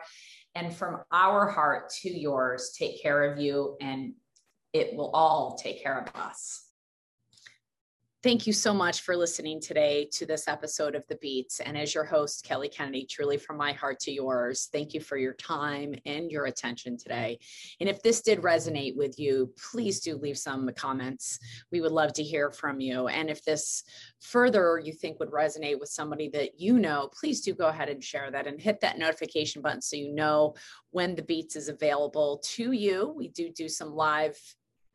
[0.56, 4.14] and from our heart to yours, take care of you, and
[4.74, 6.63] it will all take care of us.
[8.24, 11.60] Thank you so much for listening today to this episode of The Beats.
[11.60, 15.18] And as your host, Kelly Kennedy, truly from my heart to yours, thank you for
[15.18, 17.38] your time and your attention today.
[17.82, 21.38] And if this did resonate with you, please do leave some comments.
[21.70, 23.10] We would love to hear from you.
[23.10, 23.84] And if this
[24.22, 28.02] further you think would resonate with somebody that you know, please do go ahead and
[28.02, 30.54] share that and hit that notification button so you know
[30.92, 33.14] when The Beats is available to you.
[33.18, 34.40] We do do some live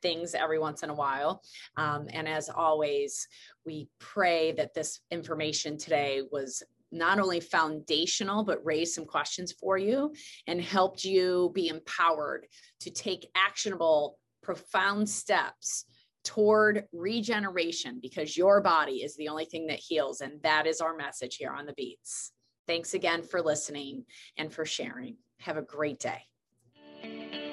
[0.03, 1.43] things every once in a while.
[1.77, 3.27] Um, and as always,
[3.65, 9.77] we pray that this information today was not only foundational, but raised some questions for
[9.77, 10.13] you
[10.47, 12.47] and helped you be empowered
[12.81, 15.85] to take actionable, profound steps
[16.25, 20.21] toward regeneration because your body is the only thing that heals.
[20.21, 22.33] And that is our message here on the Beats.
[22.67, 24.05] Thanks again for listening
[24.37, 25.17] and for sharing.
[25.41, 27.48] Have a great day.